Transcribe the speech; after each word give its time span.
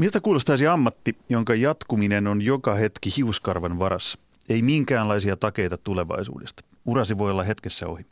Miltä 0.00 0.20
kuulostaisi 0.20 0.66
ammatti, 0.66 1.16
jonka 1.28 1.54
jatkuminen 1.54 2.26
on 2.26 2.42
joka 2.42 2.74
hetki 2.74 3.10
hiuskarvan 3.16 3.78
varassa? 3.78 4.18
Ei 4.48 4.62
minkäänlaisia 4.62 5.36
takeita 5.36 5.76
tulevaisuudesta. 5.76 6.64
Urasi 6.86 7.18
voi 7.18 7.30
olla 7.30 7.42
hetkessä 7.42 7.86
ohi. 7.86 8.06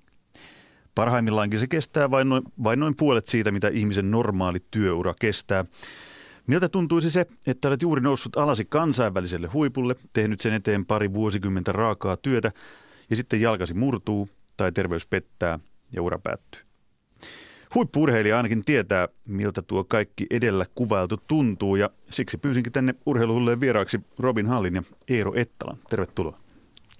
Parhaimmillaankin 0.94 1.60
se 1.60 1.66
kestää 1.66 2.10
vain 2.10 2.28
noin, 2.28 2.42
vain 2.62 2.80
noin 2.80 2.96
puolet 2.96 3.26
siitä, 3.26 3.50
mitä 3.50 3.68
ihmisen 3.68 4.10
normaali 4.10 4.58
työura 4.70 5.14
kestää. 5.20 5.64
Miltä 6.46 6.68
tuntuisi 6.68 7.10
se, 7.10 7.26
että 7.46 7.68
olet 7.68 7.82
juuri 7.82 8.00
noussut 8.00 8.36
alasi 8.36 8.64
kansainväliselle 8.64 9.46
huipulle, 9.46 9.96
tehnyt 10.12 10.40
sen 10.40 10.52
eteen 10.52 10.86
pari 10.86 11.12
vuosikymmentä 11.12 11.72
raakaa 11.72 12.16
työtä 12.16 12.52
ja 13.10 13.16
sitten 13.16 13.40
jalkasi 13.40 13.74
murtuu 13.74 14.28
tai 14.56 14.72
terveys 14.72 15.06
pettää 15.06 15.58
ja 15.92 16.02
ura 16.02 16.18
päättyy? 16.18 16.67
Huippurheilija 17.74 18.36
ainakin 18.36 18.64
tietää, 18.64 19.08
miltä 19.24 19.62
tuo 19.62 19.84
kaikki 19.84 20.26
edellä 20.30 20.66
kuvailtu 20.74 21.16
tuntuu 21.16 21.76
ja 21.76 21.90
siksi 22.10 22.38
pyysinkin 22.38 22.72
tänne 22.72 22.94
urheiluhulleen 23.06 23.60
vieraaksi 23.60 24.00
Robin 24.18 24.46
Hallin 24.46 24.74
ja 24.74 24.82
Eero 25.08 25.32
Ettalan. 25.34 25.78
Tervetuloa. 25.90 26.38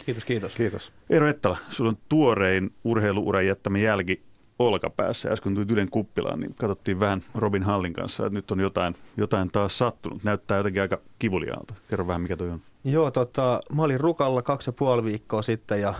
Kiitos, 0.06 0.24
kiitos. 0.24 0.54
Kiitos. 0.54 0.92
Eero 1.10 1.28
Ettala, 1.28 1.56
sulla 1.70 1.90
on 1.90 1.98
tuorein 2.08 2.74
urheiluuran 2.84 3.46
jättämä 3.46 3.78
jälki 3.78 4.22
olkapäässä. 4.58 5.28
Äsken 5.30 5.54
tulit 5.54 5.70
Ylen 5.70 5.90
kuppilaan, 5.90 6.40
niin 6.40 6.54
katsottiin 6.54 7.00
vähän 7.00 7.22
Robin 7.34 7.62
Hallin 7.62 7.92
kanssa, 7.92 8.26
että 8.26 8.34
nyt 8.34 8.50
on 8.50 8.60
jotain, 8.60 8.94
jotain 9.16 9.50
taas 9.50 9.78
sattunut. 9.78 10.24
Näyttää 10.24 10.56
jotenkin 10.56 10.82
aika 10.82 11.00
kivuliaalta. 11.18 11.74
Kerro 11.90 12.06
vähän, 12.06 12.22
mikä 12.22 12.36
toi 12.36 12.50
on. 12.50 12.60
Joo, 12.90 13.10
tota, 13.10 13.60
mä 13.72 13.82
olin 13.82 14.00
Rukalla 14.00 14.42
kaksi 14.42 14.68
ja 14.68 14.72
puoli 14.72 15.04
viikkoa 15.04 15.42
sitten 15.42 15.80
ja 15.80 15.94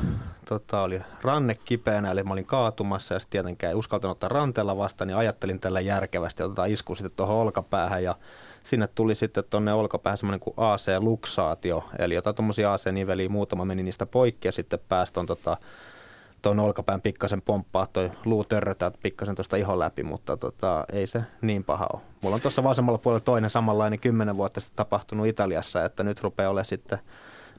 tota, 0.45 0.83
oli 0.83 1.01
ranne 1.23 1.55
kipeänä, 1.65 2.11
eli 2.11 2.23
mä 2.23 2.33
olin 2.33 2.45
kaatumassa 2.45 3.15
ja 3.15 3.19
sitten 3.19 3.31
tietenkään 3.31 3.71
ei 3.71 3.75
uskaltanut 3.75 4.15
ottaa 4.15 4.29
ranteella 4.29 4.77
vastaan, 4.77 5.09
niin 5.09 5.17
ajattelin 5.17 5.61
tällä 5.61 5.81
järkevästi, 5.81 6.43
että 6.43 6.65
isku 6.65 6.95
sitten 6.95 7.17
tuohon 7.17 7.37
olkapäähän 7.37 8.05
ja 8.05 8.15
sinne 8.63 8.87
tuli 8.87 9.15
sitten 9.15 9.45
tuonne 9.51 9.73
olkapäähän 9.73 10.19
semmoinen 10.19 10.41
kuin 10.41 10.55
AC-luksaatio, 10.57 11.85
eli 11.99 12.15
jotain 12.15 12.37
tuommoisia 12.37 12.73
AC-niveliä, 12.73 13.29
muutama 13.29 13.65
meni 13.65 13.83
niistä 13.83 14.07
poikki 14.07 14.49
ja 14.49 14.53
sitten 14.53 14.81
päästä 14.89 15.21
on 15.21 15.27
tota, 15.27 15.57
tuon 16.43 16.61
olkapään 16.61 17.01
pikkasen 17.01 17.43
pomppaa, 17.43 17.87
toi 17.87 18.11
luu 18.25 18.45
törrötää 18.45 18.91
pikkasen 19.03 19.35
tuosta 19.35 19.57
ihon 19.57 19.79
läpi, 19.79 20.03
mutta 20.03 20.37
tota, 20.37 20.85
ei 20.93 21.07
se 21.07 21.23
niin 21.43 21.65
paha 21.65 21.87
ole. 21.93 22.03
Mulla 22.23 22.35
on 22.35 22.41
tuossa 22.41 22.65
vasemmalla 22.65 22.99
puolella 22.99 23.25
toinen 23.25 23.51
samanlainen 23.51 23.99
kymmenen 23.99 24.37
vuotta 24.37 24.61
sitten 24.61 24.77
tapahtunut 24.77 25.27
Italiassa, 25.27 25.85
että 25.85 26.03
nyt 26.03 26.21
rupeaa 26.21 26.51
olemaan 26.51 26.65
sitten 26.65 26.99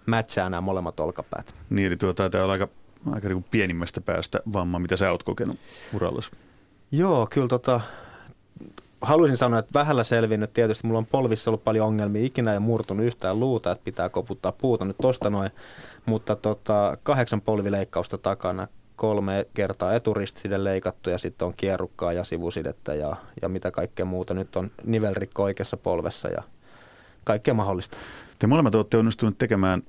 matchaa 0.06 0.50
nämä 0.50 0.62
molemmat 0.62 1.00
olkapäät. 1.00 1.56
Niin, 1.70 1.88
eli 1.88 1.98
tuo 1.98 2.14
taitaa 2.14 2.44
olla 2.44 2.54
aika, 2.54 2.68
aika 3.12 3.28
niin 3.28 3.42
kuin 3.42 3.52
pienimmästä 3.52 4.02
päästä 4.02 4.40
vamma, 4.54 4.80
mitä 4.80 4.98
sä 4.98 5.12
oot 5.12 5.24
kokenut 5.24 5.58
urallasi. 5.94 6.32
Joo, 6.92 7.28
kyllä 7.32 7.48
tota, 7.48 7.82
haluaisin 9.02 9.38
sanoa, 9.38 9.60
että 9.60 9.80
vähällä 9.80 10.04
selvinnyt. 10.04 10.54
Tietysti 10.54 10.88
mulla 10.88 10.98
on 10.98 11.06
polvissa 11.06 11.52
ollut 11.52 11.64
paljon 11.64 11.88
ongelmia. 11.88 12.26
Ikinä 12.26 12.54
ei 12.54 12.60
murtunut 12.60 13.06
yhtään 13.06 13.40
luuta, 13.40 13.72
että 13.72 13.84
pitää 13.84 14.10
koputtaa 14.10 14.52
puuta 14.52 14.86
nyt 14.86 14.98
tosta 15.02 15.30
noin. 15.30 15.52
Mutta 16.06 16.36
tota, 16.36 16.98
kahdeksan 17.04 17.42
polvileikkausta 17.42 18.18
takana, 18.18 18.68
kolme 18.96 19.48
kertaa 19.54 19.96
eturistiside 19.96 20.64
leikattu 20.64 21.10
ja 21.10 21.18
sitten 21.18 21.46
on 21.46 21.54
kierrukkaa 21.58 22.14
ja 22.14 22.24
sivusidettä 22.24 22.94
ja, 22.94 23.16
ja 23.42 23.50
mitä 23.50 23.72
kaikkea 23.72 24.06
muuta. 24.06 24.34
Nyt 24.34 24.56
on 24.56 24.72
nivelrikko 24.86 25.44
oikeassa 25.44 25.78
polvessa 25.78 26.30
ja 26.30 26.44
kaikkea 27.24 27.54
mahdollista. 27.54 27.98
Te 28.40 28.48
molemmat 28.48 28.76
olette 28.76 28.98
onnistuneet 28.98 29.38
tekemään 29.38 29.84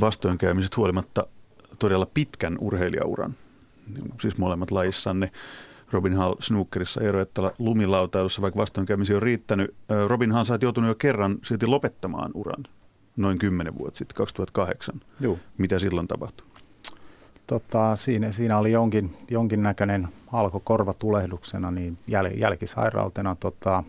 vastoinkäymiset 0.00 0.76
huolimatta 0.76 1.26
todella 1.78 2.06
pitkän 2.14 2.58
urheilijauran. 2.60 3.34
Siis 4.20 4.38
molemmat 4.38 4.70
lajissanne. 4.70 5.30
Robin 5.92 6.14
Hall 6.14 6.34
snookerissa, 6.40 7.00
Eero 7.00 7.20
Ettala 7.20 7.52
lumilautailussa, 7.58 8.42
vaikka 8.42 8.60
vastoinkäymisiä 8.60 9.16
on 9.16 9.22
riittänyt. 9.22 9.74
Robin 10.06 10.32
Hall, 10.32 10.44
sä 10.44 10.58
joutunut 10.62 10.88
jo 10.88 10.94
kerran 10.94 11.38
silti 11.44 11.66
lopettamaan 11.66 12.30
uran 12.34 12.64
noin 13.20 13.38
10 13.38 13.78
vuotta 13.78 13.98
sitten, 13.98 14.16
2008. 14.16 15.00
Joo. 15.20 15.38
Mitä 15.58 15.78
silloin 15.78 16.08
tapahtui? 16.08 16.46
Tota, 17.46 17.96
siinä, 17.96 18.32
siinä 18.32 18.58
oli 18.58 18.72
jonkin, 18.72 19.16
jonkinnäköinen 19.30 20.08
alko 20.32 20.60
korvatulehduksena, 20.60 21.70
niin 21.70 21.98
jäl, 22.06 22.26
jälkisairautena 22.26 23.36
tota, 23.40 23.84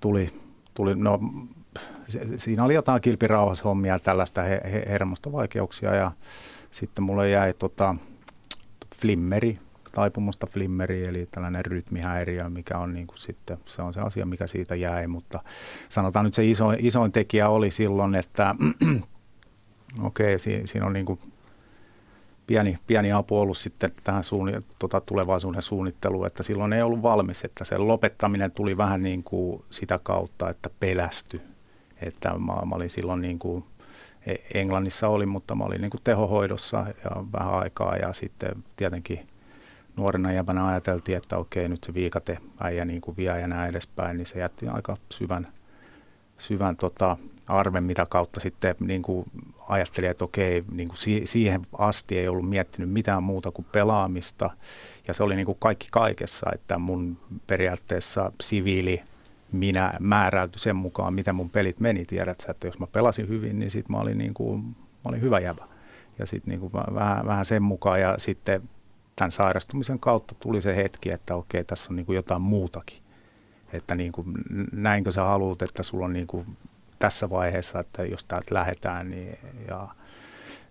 tuli, 0.00 0.30
tuli 0.74 0.94
no, 0.94 1.20
se, 2.08 2.38
siinä 2.38 2.64
oli 2.64 2.74
jotain 2.74 3.00
kilpirauhashommia 3.00 3.92
ja 3.92 3.98
tällaista 3.98 4.42
he, 4.42 4.60
he, 4.64 4.84
hermostovaikeuksia 4.88 5.94
ja 5.94 6.12
sitten 6.70 7.04
mulle 7.04 7.30
jäi 7.30 7.54
tota, 7.54 7.94
flimmeri, 8.96 9.58
taipumusta 9.92 10.46
flimmeri, 10.46 11.04
eli 11.04 11.28
tällainen 11.30 11.64
rytmihäiriö, 11.64 12.48
mikä 12.48 12.78
on 12.78 12.94
niin 12.94 13.06
kuin 13.06 13.18
sitten, 13.18 13.58
se 13.66 13.82
on 13.82 13.94
se 13.94 14.00
asia, 14.00 14.26
mikä 14.26 14.46
siitä 14.46 14.74
jäi, 14.74 15.06
mutta 15.06 15.42
sanotaan 15.88 16.24
nyt 16.24 16.34
se 16.34 16.44
iso, 16.44 16.72
isoin 16.78 17.12
tekijä 17.12 17.48
oli 17.48 17.70
silloin, 17.70 18.14
että 18.14 18.54
okei, 20.02 20.26
okay, 20.26 20.38
siinä, 20.38 20.66
siinä 20.66 20.86
on 20.86 20.92
niin 20.92 21.06
kuin 21.06 21.20
pieni, 22.48 22.78
pieni 22.86 23.12
apu 23.12 23.40
ollut 23.40 23.58
sitten 23.58 23.90
tähän 24.04 24.24
suunni, 24.24 24.52
tota, 24.78 25.00
tulevaisuuden 25.00 25.62
suunnitteluun, 25.62 26.26
että 26.26 26.42
silloin 26.42 26.72
ei 26.72 26.82
ollut 26.82 27.02
valmis, 27.02 27.44
että 27.44 27.64
se 27.64 27.78
lopettaminen 27.78 28.50
tuli 28.50 28.76
vähän 28.76 29.02
niin 29.02 29.22
kuin 29.22 29.64
sitä 29.70 30.00
kautta, 30.02 30.50
että 30.50 30.70
pelästy, 30.80 31.40
että 32.02 32.28
mä, 32.30 32.52
mä 32.66 32.74
olin 32.74 32.90
silloin 32.90 33.22
niin 33.22 33.38
kuin, 33.38 33.64
e, 34.26 34.34
Englannissa 34.54 35.08
oli, 35.08 35.26
mutta 35.26 35.54
mä 35.54 35.64
olin 35.64 35.80
niin 35.80 35.90
kuin 35.90 36.00
tehohoidossa 36.04 36.86
ja 37.04 37.24
vähän 37.32 37.54
aikaa 37.54 37.96
ja 37.96 38.12
sitten 38.12 38.64
tietenkin 38.76 39.28
nuorena 39.98 40.32
jäbänä 40.32 40.66
ajateltiin, 40.66 41.18
että 41.18 41.38
okei 41.38 41.68
nyt 41.68 41.84
se 41.84 41.94
viikate 41.94 42.38
äijä 42.60 42.84
niin 42.84 43.00
kuin 43.00 43.16
vie 43.16 43.40
ja 43.40 43.48
näin 43.48 43.70
edespäin, 43.70 44.16
niin 44.16 44.26
se 44.26 44.38
jätti 44.38 44.68
aika 44.68 44.96
syvän, 45.10 45.48
syvän 46.38 46.76
tota, 46.76 47.16
arven, 47.48 47.84
mitä 47.84 48.06
kautta 48.06 48.40
sitten 48.40 48.74
niin 48.80 49.02
kuin 49.02 49.26
ajattelin, 49.68 50.10
että 50.10 50.24
okei, 50.24 50.64
niin 50.70 50.88
kuin 50.88 50.98
siihen 51.24 51.66
asti 51.78 52.18
ei 52.18 52.28
ollut 52.28 52.48
miettinyt 52.48 52.90
mitään 52.90 53.22
muuta 53.22 53.50
kuin 53.50 53.66
pelaamista. 53.72 54.50
Ja 55.08 55.14
se 55.14 55.22
oli 55.22 55.36
niin 55.36 55.46
kuin 55.46 55.58
kaikki 55.60 55.88
kaikessa, 55.90 56.46
että 56.54 56.78
mun 56.78 57.18
periaatteessa 57.46 58.32
siviili 58.40 59.02
minä 59.52 59.92
määräytyi 60.00 60.60
sen 60.60 60.76
mukaan, 60.76 61.14
miten 61.14 61.34
mun 61.34 61.50
pelit 61.50 61.80
meni. 61.80 62.04
Tiedät 62.04 62.40
sä, 62.40 62.50
että 62.50 62.66
jos 62.66 62.78
mä 62.78 62.86
pelasin 62.86 63.28
hyvin, 63.28 63.58
niin 63.58 63.70
sitten 63.70 63.96
mä 63.96 64.00
olin, 64.00 64.18
niin 64.18 64.34
kuin, 64.34 64.62
mä 64.64 65.04
olin 65.04 65.20
hyvä 65.20 65.38
jävä. 65.38 65.64
Ja 66.18 66.26
sitten 66.26 66.50
niin 66.50 66.60
kuin 66.60 66.72
vähän, 66.72 67.26
vähän 67.26 67.44
sen 67.44 67.62
mukaan 67.62 68.00
ja 68.00 68.14
sitten 68.18 68.62
tämän 69.18 69.30
sairastumisen 69.30 69.98
kautta 69.98 70.34
tuli 70.40 70.62
se 70.62 70.76
hetki, 70.76 71.10
että 71.10 71.34
okei, 71.34 71.64
tässä 71.64 71.86
on 71.90 71.96
niin 71.96 72.06
kuin 72.06 72.16
jotain 72.16 72.42
muutakin. 72.42 72.98
Että 73.72 73.94
niin 73.94 74.12
kuin, 74.12 74.26
näinkö 74.72 75.12
sä 75.12 75.24
haluat, 75.24 75.62
että 75.62 75.82
sulla 75.82 76.04
on 76.04 76.12
niin 76.12 76.26
kuin 76.26 76.56
tässä 76.98 77.30
vaiheessa, 77.30 77.80
että 77.80 78.02
jos 78.02 78.24
täältä 78.24 78.54
lähdetään 78.54 79.10
niin, 79.10 79.38
ja, 79.68 79.88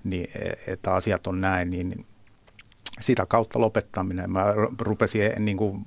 niin, 0.03 0.29
että 0.67 0.93
asiat 0.93 1.27
on 1.27 1.41
näin, 1.41 1.69
niin 1.69 2.05
sitä 2.99 3.25
kautta 3.25 3.61
lopettaminen. 3.61 4.31
Mä 4.31 4.45
rupesin 4.79 5.21
niin 5.39 5.57
kuin 5.57 5.83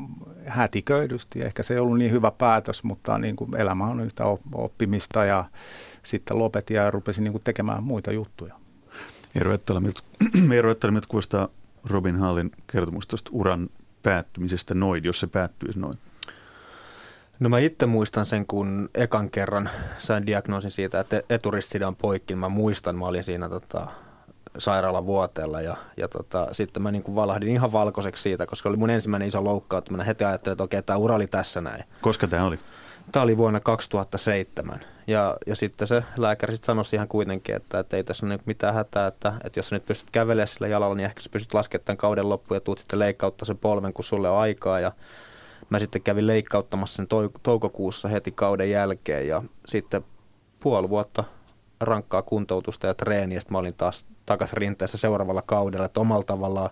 hätiköidysti. 0.46 1.42
Ehkä 1.42 1.62
se 1.62 1.74
ei 1.74 1.80
ollut 1.80 1.98
niin 1.98 2.12
hyvä 2.12 2.30
päätös, 2.30 2.84
mutta 2.84 3.18
niin 3.18 3.36
kuin 3.36 3.56
elämä 3.56 3.84
on 3.84 4.00
yhtä 4.00 4.24
oppimista 4.54 5.24
ja 5.24 5.44
sitten 6.02 6.38
lopetin 6.38 6.74
ja 6.74 6.90
rupesin 6.90 7.24
niin 7.24 7.32
kuin 7.32 7.44
tekemään 7.44 7.82
muita 7.82 8.12
juttuja. 8.12 8.54
Eero 9.34 9.54
Ettala, 9.54 9.80
miltä 10.48 11.08
kuulostaa 11.08 11.48
Robin 11.84 12.16
Hallin 12.16 12.50
kertomus 12.66 13.06
tuosta 13.06 13.30
uran 13.32 13.68
päättymisestä 14.02 14.74
noin, 14.74 15.04
jos 15.04 15.20
se 15.20 15.26
päättyisi 15.26 15.78
noin? 15.78 15.98
No 17.40 17.48
mä 17.48 17.58
itse 17.58 17.86
muistan 17.86 18.26
sen, 18.26 18.46
kun 18.46 18.88
ekan 18.94 19.30
kerran 19.30 19.70
sain 19.98 20.26
diagnoosin 20.26 20.70
siitä, 20.70 21.00
että 21.00 21.22
eturistide 21.30 21.86
on 21.86 21.96
poikki. 21.96 22.34
Niin 22.34 22.38
mä 22.38 22.48
muistan, 22.48 22.96
mä 22.96 23.06
olin 23.06 23.24
siinä 23.24 23.48
tota, 23.48 23.86
sairaalavuoteella 24.58 25.60
ja, 25.60 25.76
ja 25.96 26.08
tota, 26.08 26.48
sitten 26.52 26.82
mä 26.82 26.90
niin 26.90 27.02
kuin 27.02 27.14
valahdin 27.14 27.48
ihan 27.48 27.72
valkoiseksi 27.72 28.22
siitä, 28.22 28.46
koska 28.46 28.68
oli 28.68 28.76
mun 28.76 28.90
ensimmäinen 28.90 29.28
iso 29.28 29.44
loukkaantuminen. 29.44 30.06
Heti 30.06 30.24
ajattelin, 30.24 30.52
että 30.52 30.64
okei, 30.64 30.82
tämä 30.82 30.96
ura 30.96 31.14
oli 31.14 31.26
tässä 31.26 31.60
näin. 31.60 31.84
Koska 32.00 32.26
tämä 32.28 32.46
oli? 32.46 32.58
Tämä 33.12 33.22
oli 33.22 33.36
vuonna 33.36 33.60
2007 33.60 34.80
ja, 35.06 35.36
ja 35.46 35.56
sitten 35.56 35.88
se 35.88 36.02
lääkäri 36.16 36.54
sitten 36.54 36.66
sanoi 36.66 36.84
siihen 36.84 37.08
kuitenkin, 37.08 37.56
että, 37.56 37.78
että 37.78 37.96
ei 37.96 38.04
tässä 38.04 38.26
ole 38.26 38.34
niin 38.34 38.42
mitään 38.46 38.74
hätää, 38.74 39.06
että, 39.06 39.32
että 39.44 39.58
jos 39.58 39.68
sä 39.68 39.76
nyt 39.76 39.86
pystyt 39.86 40.10
kävelemään 40.12 40.48
sillä 40.48 40.68
jalalla, 40.68 40.94
niin 40.94 41.04
ehkä 41.04 41.22
sä 41.22 41.28
pystyt 41.32 41.54
laskemaan 41.54 41.84
tämän 41.84 41.96
kauden 41.96 42.28
loppuun 42.28 42.56
ja 42.56 42.60
tuut 42.60 42.78
sitten 42.78 42.98
leikkauttaa 42.98 43.46
sen 43.46 43.58
polven, 43.58 43.92
kun 43.92 44.04
sulle 44.04 44.30
on 44.30 44.38
aikaa 44.38 44.80
ja 44.80 44.92
Mä 45.70 45.78
sitten 45.78 46.02
kävin 46.02 46.26
leikkauttamassa 46.26 46.96
sen 46.96 47.06
toukokuussa 47.42 48.08
heti 48.08 48.32
kauden 48.32 48.70
jälkeen 48.70 49.28
ja 49.28 49.42
sitten 49.66 50.04
puoli 50.60 50.88
vuotta 50.88 51.24
rankkaa 51.80 52.22
kuntoutusta 52.22 52.86
ja 52.86 52.94
treeniä. 52.94 53.40
Sitten 53.40 53.52
mä 53.54 53.58
olin 53.58 53.74
taas 53.74 54.06
takaisin 54.26 54.56
rinteessä 54.56 54.98
seuraavalla 54.98 55.42
kaudella, 55.42 55.86
että 55.86 56.00
omalla 56.00 56.22
tavallaan 56.22 56.70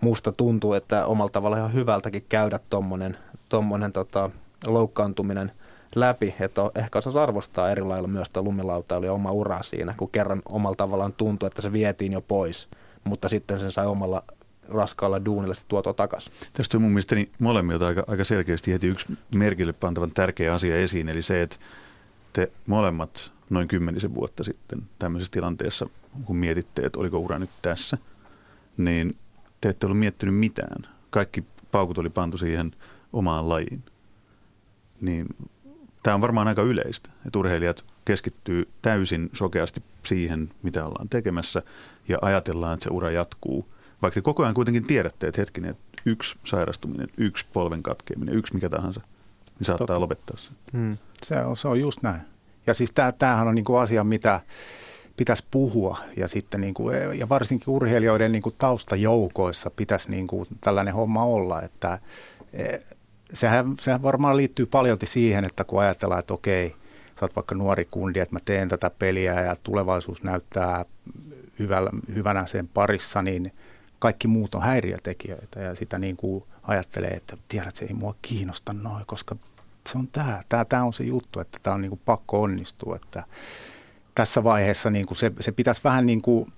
musta 0.00 0.32
tuntuu, 0.32 0.72
että 0.72 1.06
omalla 1.06 1.30
tavallaan 1.30 1.60
ihan 1.60 1.74
hyvältäkin 1.74 2.26
käydä 2.28 2.60
tuommoinen 2.70 3.18
tommonen, 3.48 3.92
tota, 3.92 4.30
loukkaantuminen 4.66 5.52
läpi, 5.94 6.34
että 6.40 6.62
ehkä 6.74 6.98
osaisi 6.98 7.18
arvostaa 7.18 7.70
eri 7.70 7.82
lailla 7.82 8.08
myös 8.08 8.30
tuo 8.30 8.42
lumilautailu 8.42 9.04
ja 9.04 9.12
oma 9.12 9.32
ura 9.32 9.62
siinä, 9.62 9.94
kun 9.96 10.10
kerran 10.10 10.42
omalla 10.48 10.76
tavallaan 10.76 11.12
tuntuu, 11.12 11.46
että 11.46 11.62
se 11.62 11.72
vietiin 11.72 12.12
jo 12.12 12.20
pois, 12.20 12.68
mutta 13.04 13.28
sitten 13.28 13.60
sen 13.60 13.72
sai 13.72 13.86
omalla 13.86 14.22
raskaalla 14.68 15.24
duunilla 15.24 15.54
sitten 15.54 15.68
tuotua 15.68 15.94
takaisin. 15.94 16.32
Tästä 16.52 16.76
on 16.76 16.82
mun 16.82 16.90
mielestäni 16.90 17.30
molemmilta 17.38 17.86
aika, 17.86 18.04
aika 18.06 18.24
selkeästi 18.24 18.72
heti 18.72 18.86
yksi 18.86 19.06
merkille 19.34 19.72
pantavan 19.72 20.10
tärkeä 20.10 20.54
asia 20.54 20.76
esiin, 20.76 21.08
eli 21.08 21.22
se, 21.22 21.42
että 21.42 21.56
te 22.32 22.52
molemmat 22.66 23.32
noin 23.50 23.68
kymmenisen 23.68 24.14
vuotta 24.14 24.44
sitten 24.44 24.82
tämmöisessä 24.98 25.32
tilanteessa, 25.32 25.86
kun 26.24 26.36
mietitte, 26.36 26.82
että 26.82 27.00
oliko 27.00 27.18
ura 27.18 27.38
nyt 27.38 27.50
tässä, 27.62 27.98
niin 28.76 29.14
te 29.60 29.68
ette 29.68 29.86
ollut 29.86 29.98
miettinyt 29.98 30.34
mitään. 30.34 30.86
Kaikki 31.10 31.44
paukut 31.70 31.98
oli 31.98 32.10
pantu 32.10 32.38
siihen 32.38 32.72
omaan 33.12 33.48
lajiin. 33.48 33.82
Niin 35.00 35.26
tämä 36.08 36.14
on 36.14 36.20
varmaan 36.20 36.48
aika 36.48 36.62
yleistä, 36.62 37.10
että 37.26 37.38
urheilijat 37.38 37.84
keskittyy 38.04 38.68
täysin 38.82 39.30
sokeasti 39.32 39.82
siihen, 40.04 40.50
mitä 40.62 40.84
ollaan 40.84 41.08
tekemässä 41.08 41.62
ja 42.08 42.18
ajatellaan, 42.22 42.74
että 42.74 42.84
se 42.84 42.90
ura 42.90 43.10
jatkuu. 43.10 43.68
Vaikka 44.02 44.14
te 44.14 44.22
koko 44.22 44.42
ajan 44.42 44.54
kuitenkin 44.54 44.84
tiedätte, 44.84 45.26
että 45.26 45.40
hetkinen, 45.40 45.70
että 45.70 46.02
yksi 46.06 46.38
sairastuminen, 46.44 47.08
yksi 47.16 47.46
polven 47.52 47.82
katkeaminen, 47.82 48.34
yksi 48.34 48.54
mikä 48.54 48.68
tahansa, 48.68 49.00
niin 49.58 49.66
saattaa 49.66 49.86
Totta. 49.86 50.00
lopettaa 50.00 50.36
sen. 50.36 50.56
Hmm. 50.72 50.96
Se, 51.22 51.44
on, 51.44 51.56
se 51.56 51.68
on 51.68 51.80
just 51.80 52.02
näin. 52.02 52.20
Ja 52.66 52.74
siis 52.74 52.92
tämähän 53.18 53.48
on 53.48 53.54
niin 53.54 53.64
kuin 53.64 53.80
asia, 53.80 54.04
mitä 54.04 54.40
pitäisi 55.16 55.44
puhua 55.50 55.98
ja, 56.16 56.28
sitten 56.28 56.60
niin 56.60 56.74
kuin, 56.74 56.96
ja 57.18 57.28
varsinkin 57.28 57.70
urheilijoiden 57.70 58.32
niin 58.32 58.42
kuin 58.42 58.54
taustajoukoissa 58.58 59.70
pitäisi 59.70 60.10
niin 60.10 60.26
kuin 60.26 60.48
tällainen 60.60 60.94
homma 60.94 61.24
olla, 61.24 61.62
että 61.62 61.98
sehän, 63.34 63.74
sehän 63.80 64.02
varmaan 64.02 64.36
liittyy 64.36 64.66
paljon 64.66 64.98
siihen, 65.04 65.44
että 65.44 65.64
kun 65.64 65.80
ajatellaan, 65.80 66.20
että 66.20 66.34
okei, 66.34 66.76
sä 67.20 67.24
oot 67.24 67.36
vaikka 67.36 67.54
nuori 67.54 67.84
kundi, 67.90 68.20
että 68.20 68.34
mä 68.34 68.40
teen 68.44 68.68
tätä 68.68 68.90
peliä 68.90 69.40
ja 69.40 69.56
tulevaisuus 69.62 70.22
näyttää 70.22 70.84
hyvällä, 71.58 71.90
hyvänä 72.14 72.46
sen 72.46 72.68
parissa, 72.68 73.22
niin 73.22 73.52
kaikki 73.98 74.28
muut 74.28 74.54
on 74.54 74.62
häiriötekijöitä 74.62 75.60
ja 75.60 75.74
sitä 75.74 75.98
niin 75.98 76.16
kuin 76.16 76.44
ajattelee, 76.62 77.10
että 77.10 77.36
tiedät, 77.48 77.74
se 77.74 77.84
ei 77.84 77.94
mua 77.94 78.14
kiinnosta 78.22 78.72
noin, 78.72 79.06
koska 79.06 79.36
se 79.88 79.98
on 79.98 80.08
tämä. 80.08 80.42
Tämä, 80.48 80.64
tämä 80.64 80.84
on 80.84 80.92
se 80.92 81.04
juttu, 81.04 81.40
että 81.40 81.58
tämä 81.62 81.74
on 81.74 81.80
niin 81.80 81.90
kuin 81.90 82.00
pakko 82.04 82.42
onnistua, 82.42 82.96
että 82.96 83.24
tässä 84.14 84.44
vaiheessa 84.44 84.90
niin 84.90 85.06
kuin 85.06 85.18
se, 85.18 85.32
se 85.40 85.52
pitäisi 85.52 85.80
vähän 85.84 86.06
niin 86.06 86.22
kuin 86.22 86.52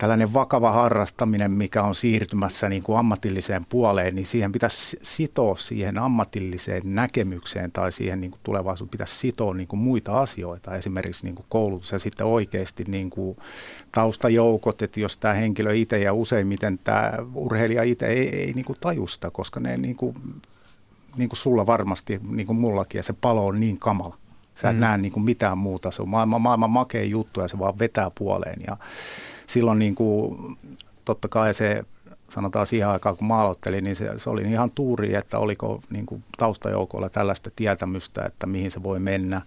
tällainen 0.00 0.34
vakava 0.34 0.72
harrastaminen, 0.72 1.50
mikä 1.50 1.82
on 1.82 1.94
siirtymässä 1.94 2.68
niin 2.68 2.82
kuin 2.82 2.98
ammatilliseen 2.98 3.66
puoleen, 3.68 4.14
niin 4.14 4.26
siihen 4.26 4.52
pitäisi 4.52 4.98
sitoa 5.02 5.56
siihen 5.56 5.98
ammatilliseen 5.98 6.82
näkemykseen 6.84 7.72
tai 7.72 7.92
siihen 7.92 8.20
niin 8.20 8.30
kuin 8.30 8.40
tulevaisuuteen 8.42 8.90
pitäisi 8.90 9.14
sitoa 9.14 9.54
niin 9.54 9.68
kuin 9.68 9.80
muita 9.80 10.20
asioita, 10.20 10.76
esimerkiksi 10.76 11.24
niin 11.24 11.34
kuin 11.34 11.46
koulutus 11.48 11.92
ja 11.92 11.98
sitten 11.98 12.26
oikeasti 12.26 12.84
niin 12.88 13.10
kuin 13.10 13.38
taustajoukot, 13.92 14.82
että 14.82 15.00
jos 15.00 15.16
tämä 15.16 15.34
henkilö 15.34 15.74
itse 15.74 15.98
ja 15.98 16.12
useimmiten 16.12 16.78
tämä 16.84 17.12
urheilija 17.34 17.82
itse 17.82 18.06
ei, 18.06 18.28
ei 18.28 18.52
niin 18.52 18.64
kuin 18.64 18.78
tajusta, 18.80 19.30
koska 19.30 19.60
ne 19.60 19.76
niin 19.76 19.96
kuin, 19.96 20.16
niin 21.16 21.28
kuin 21.28 21.38
sulla 21.38 21.66
varmasti, 21.66 22.20
niin 22.30 22.46
kuin 22.46 22.58
mullakin, 22.58 22.98
ja 22.98 23.02
se 23.02 23.12
palo 23.12 23.46
on 23.46 23.60
niin 23.60 23.78
kamala. 23.78 24.16
Sä 24.54 24.70
et 24.70 24.76
mm. 24.76 24.80
näe 24.80 24.98
niin 24.98 25.12
kuin 25.12 25.24
mitään 25.24 25.58
muuta, 25.58 25.90
se 25.90 26.02
on 26.02 26.08
maailman, 26.08 26.42
maailman 26.42 26.70
makea 26.70 27.04
juttu 27.04 27.40
ja 27.40 27.48
se 27.48 27.58
vaan 27.58 27.78
vetää 27.78 28.10
puoleen 28.18 28.58
ja 28.66 28.76
silloin 29.50 29.78
niin 29.78 29.94
kuin, 29.94 30.56
totta 31.04 31.28
kai 31.28 31.54
se 31.54 31.84
sanotaan 32.28 32.66
siihen 32.66 32.88
aikaan, 32.88 33.16
kun 33.16 33.28
mä 33.28 33.38
aloittelin, 33.38 33.84
niin 33.84 33.96
se, 33.96 34.10
se 34.16 34.30
oli 34.30 34.42
ihan 34.42 34.70
tuuri, 34.70 35.14
että 35.14 35.38
oliko 35.38 35.82
niin 35.90 36.06
kuin 36.06 36.24
taustajoukolla 36.38 37.08
tällaista 37.08 37.50
tietämystä, 37.56 38.24
että 38.24 38.46
mihin 38.46 38.70
se 38.70 38.82
voi 38.82 38.98
mennä. 38.98 39.42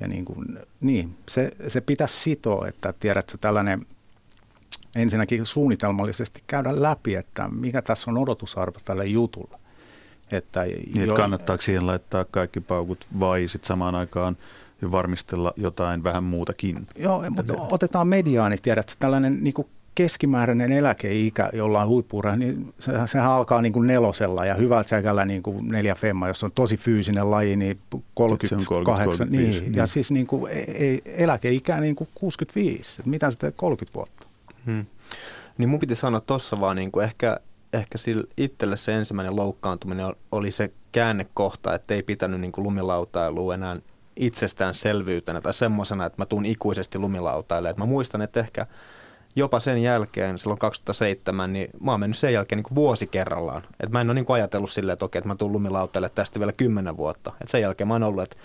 Ja 0.00 0.08
niin, 0.08 0.24
kuin, 0.24 0.58
niin 0.80 1.16
se, 1.28 1.50
se 1.68 1.80
pitäisi 1.80 2.16
sitoa, 2.16 2.68
että 2.68 2.94
tiedätkö, 3.00 3.38
tällainen 3.40 3.86
ensinnäkin 4.96 5.46
suunnitelmallisesti 5.46 6.42
käydä 6.46 6.82
läpi, 6.82 7.14
että 7.14 7.48
mikä 7.48 7.82
tässä 7.82 8.10
on 8.10 8.18
odotusarvo 8.18 8.78
tälle 8.84 9.06
jutulle. 9.06 9.58
Että 10.32 10.62
niin, 10.64 11.06
jo, 11.06 11.14
kannattaako 11.14 11.62
siihen 11.62 11.86
laittaa 11.86 12.24
kaikki 12.24 12.60
paukut 12.60 13.06
vai 13.20 13.48
sitten 13.48 13.68
samaan 13.68 13.94
aikaan 13.94 14.36
ja 14.84 14.92
varmistella 14.92 15.52
jotain 15.56 16.04
vähän 16.04 16.24
muutakin. 16.24 16.86
Joo, 16.96 17.24
mutta 17.30 17.52
otetaan 17.70 18.08
mediaani, 18.08 18.58
tiedätkö, 18.58 18.92
tällainen 18.98 19.38
niin 19.40 19.54
kuin 19.54 19.68
keskimääräinen 19.94 20.72
eläkeikä 20.72 21.50
jollain 21.52 21.88
huippuura, 21.88 22.36
niin 22.36 22.74
se, 22.78 22.92
sehän 23.06 23.30
alkaa 23.30 23.62
niin 23.62 23.72
kuin 23.72 23.86
nelosella 23.86 24.46
ja 24.46 24.54
hyvä 24.54 24.82
säkällä 24.82 25.24
niin 25.24 25.42
kuin 25.42 25.68
neljä 25.68 25.94
femma, 25.94 26.28
jos 26.28 26.44
on 26.44 26.52
tosi 26.52 26.76
fyysinen 26.76 27.30
laji, 27.30 27.56
niin 27.56 27.80
38. 28.14 29.28
niin, 29.30 29.50
niin. 29.50 29.74
Ja 29.74 29.86
siis 29.86 30.10
niin 30.10 30.26
kuin, 30.26 30.52
ei, 30.52 31.02
eläkeikää 31.04 31.80
niin 31.80 31.96
kuin 31.96 32.08
65. 32.14 33.02
Mitä 33.04 33.30
se 33.30 33.52
30 33.56 33.94
vuotta? 33.94 34.26
Hmm. 34.66 34.86
Niin 35.58 35.68
mun 35.68 35.80
piti 35.80 35.94
sanoa 35.94 36.20
tuossa 36.20 36.56
vaan 36.60 36.76
niin 36.76 36.92
kuin 36.92 37.04
ehkä, 37.04 37.40
ehkä 37.72 37.98
sillä 37.98 38.24
itselle 38.36 38.76
se 38.76 38.94
ensimmäinen 38.94 39.36
loukkaantuminen 39.36 40.14
oli 40.32 40.50
se 40.50 40.70
käännekohta, 40.92 41.74
että 41.74 41.94
ei 41.94 42.02
pitänyt 42.02 42.40
niin 42.40 42.52
kuin 42.52 42.64
lumilautailua 42.64 43.54
enää 43.54 43.76
itsestäänselvyytenä 44.16 45.40
tai 45.40 45.54
semmoisena, 45.54 46.06
että 46.06 46.22
mä 46.22 46.26
tuun 46.26 46.46
ikuisesti 46.46 46.98
lumilautaille. 46.98 47.70
Et 47.70 47.76
mä 47.76 47.86
muistan, 47.86 48.22
että 48.22 48.40
ehkä 48.40 48.66
jopa 49.36 49.60
sen 49.60 49.82
jälkeen, 49.82 50.38
silloin 50.38 50.58
2007, 50.58 51.52
niin 51.52 51.68
mä 51.80 51.90
oon 51.90 52.00
mennyt 52.00 52.18
sen 52.18 52.32
jälkeen 52.32 52.56
niin 52.56 52.64
kuin 52.64 52.74
vuosi 52.74 53.06
kerrallaan. 53.06 53.62
Et 53.80 53.90
mä 53.90 54.00
en 54.00 54.10
ole 54.10 54.14
niin 54.14 54.26
ajatellut 54.28 54.70
silleen, 54.70 54.92
että 54.92 55.04
okei, 55.04 55.18
että 55.18 55.28
mä 55.28 55.36
tuun 55.36 55.52
lumilautaille 55.52 56.08
tästä 56.08 56.38
vielä 56.38 56.52
kymmenen 56.52 56.96
vuotta. 56.96 57.32
Et 57.42 57.50
sen 57.50 57.60
jälkeen 57.60 57.88
mä 57.88 57.94
oon 57.94 58.02
ollut, 58.02 58.22
että 58.22 58.36